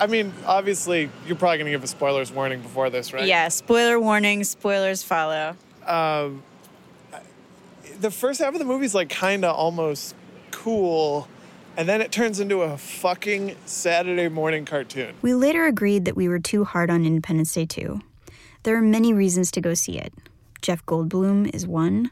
I 0.00 0.06
mean, 0.06 0.32
obviously, 0.46 1.10
you're 1.26 1.36
probably 1.36 1.58
going 1.58 1.66
to 1.66 1.72
give 1.72 1.84
a 1.84 1.88
spoilers 1.88 2.30
warning 2.30 2.60
before 2.60 2.90
this, 2.90 3.12
right? 3.12 3.26
Yeah, 3.26 3.48
spoiler 3.48 3.98
warning, 3.98 4.44
spoilers 4.44 5.02
follow. 5.02 5.56
Um, 5.86 6.42
the 8.00 8.10
first 8.10 8.40
half 8.40 8.52
of 8.54 8.58
the 8.58 8.64
movie 8.64 8.84
is 8.84 8.94
like 8.94 9.10
kind 9.10 9.44
of 9.44 9.54
almost 9.56 10.14
cool, 10.50 11.28
and 11.76 11.88
then 11.88 12.00
it 12.00 12.12
turns 12.12 12.40
into 12.40 12.62
a 12.62 12.76
fucking 12.76 13.56
Saturday 13.66 14.28
morning 14.28 14.64
cartoon. 14.64 15.14
We 15.22 15.34
later 15.34 15.66
agreed 15.66 16.04
that 16.04 16.16
we 16.16 16.28
were 16.28 16.38
too 16.38 16.64
hard 16.64 16.90
on 16.90 17.04
Independence 17.04 17.52
Day 17.52 17.66
2. 17.66 18.00
There 18.62 18.76
are 18.76 18.82
many 18.82 19.12
reasons 19.12 19.50
to 19.52 19.60
go 19.60 19.74
see 19.74 19.98
it. 19.98 20.12
Jeff 20.62 20.84
Goldblum 20.86 21.54
is 21.54 21.66
one. 21.66 22.10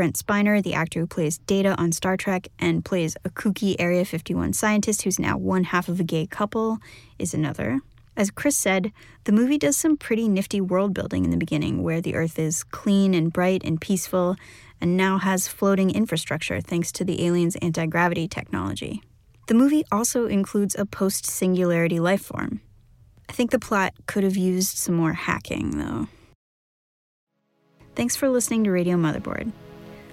Brent 0.00 0.16
Spiner, 0.16 0.62
the 0.62 0.72
actor 0.72 1.00
who 1.00 1.06
plays 1.06 1.36
Data 1.36 1.74
on 1.76 1.92
Star 1.92 2.16
Trek 2.16 2.48
and 2.58 2.82
plays 2.82 3.18
a 3.22 3.28
kooky 3.28 3.76
Area 3.78 4.02
51 4.02 4.54
scientist 4.54 5.02
who's 5.02 5.18
now 5.18 5.36
one 5.36 5.64
half 5.64 5.90
of 5.90 6.00
a 6.00 6.04
gay 6.04 6.26
couple, 6.26 6.78
is 7.18 7.34
another. 7.34 7.80
As 8.16 8.30
Chris 8.30 8.56
said, 8.56 8.92
the 9.24 9.32
movie 9.32 9.58
does 9.58 9.76
some 9.76 9.98
pretty 9.98 10.26
nifty 10.26 10.58
world 10.58 10.94
building 10.94 11.26
in 11.26 11.30
the 11.30 11.36
beginning, 11.36 11.82
where 11.82 12.00
the 12.00 12.14
Earth 12.14 12.38
is 12.38 12.64
clean 12.64 13.12
and 13.12 13.30
bright 13.30 13.62
and 13.62 13.78
peaceful, 13.78 14.36
and 14.80 14.96
now 14.96 15.18
has 15.18 15.48
floating 15.48 15.90
infrastructure 15.90 16.62
thanks 16.62 16.90
to 16.92 17.04
the 17.04 17.26
aliens' 17.26 17.56
anti 17.56 17.84
gravity 17.84 18.26
technology. 18.26 19.02
The 19.48 19.54
movie 19.54 19.84
also 19.92 20.28
includes 20.28 20.74
a 20.78 20.86
post 20.86 21.26
singularity 21.26 22.00
life 22.00 22.22
form. 22.22 22.62
I 23.28 23.32
think 23.32 23.50
the 23.50 23.58
plot 23.58 23.92
could 24.06 24.24
have 24.24 24.38
used 24.38 24.78
some 24.78 24.94
more 24.94 25.12
hacking, 25.12 25.76
though. 25.76 26.08
Thanks 27.94 28.16
for 28.16 28.30
listening 28.30 28.64
to 28.64 28.70
Radio 28.70 28.96
Motherboard. 28.96 29.52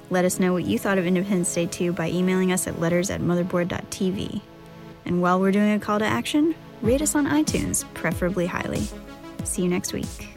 Let 0.09 0.23
us 0.23 0.39
know 0.39 0.53
what 0.53 0.63
you 0.63 0.79
thought 0.79 0.97
of 0.97 1.05
Independence 1.05 1.53
Day 1.53 1.65
2 1.65 1.91
by 1.93 2.09
emailing 2.09 2.51
us 2.51 2.65
at 2.67 2.79
letters 2.79 3.09
at 3.09 3.19
motherboard.tv. 3.19 4.41
And 5.05 5.21
while 5.21 5.39
we're 5.39 5.51
doing 5.51 5.73
a 5.73 5.79
call 5.79 5.99
to 5.99 6.05
action, 6.05 6.55
rate 6.81 7.01
us 7.01 7.15
on 7.15 7.25
iTunes, 7.25 7.83
preferably 7.93 8.45
highly. 8.45 8.87
See 9.43 9.63
you 9.63 9.69
next 9.69 9.91
week. 9.93 10.36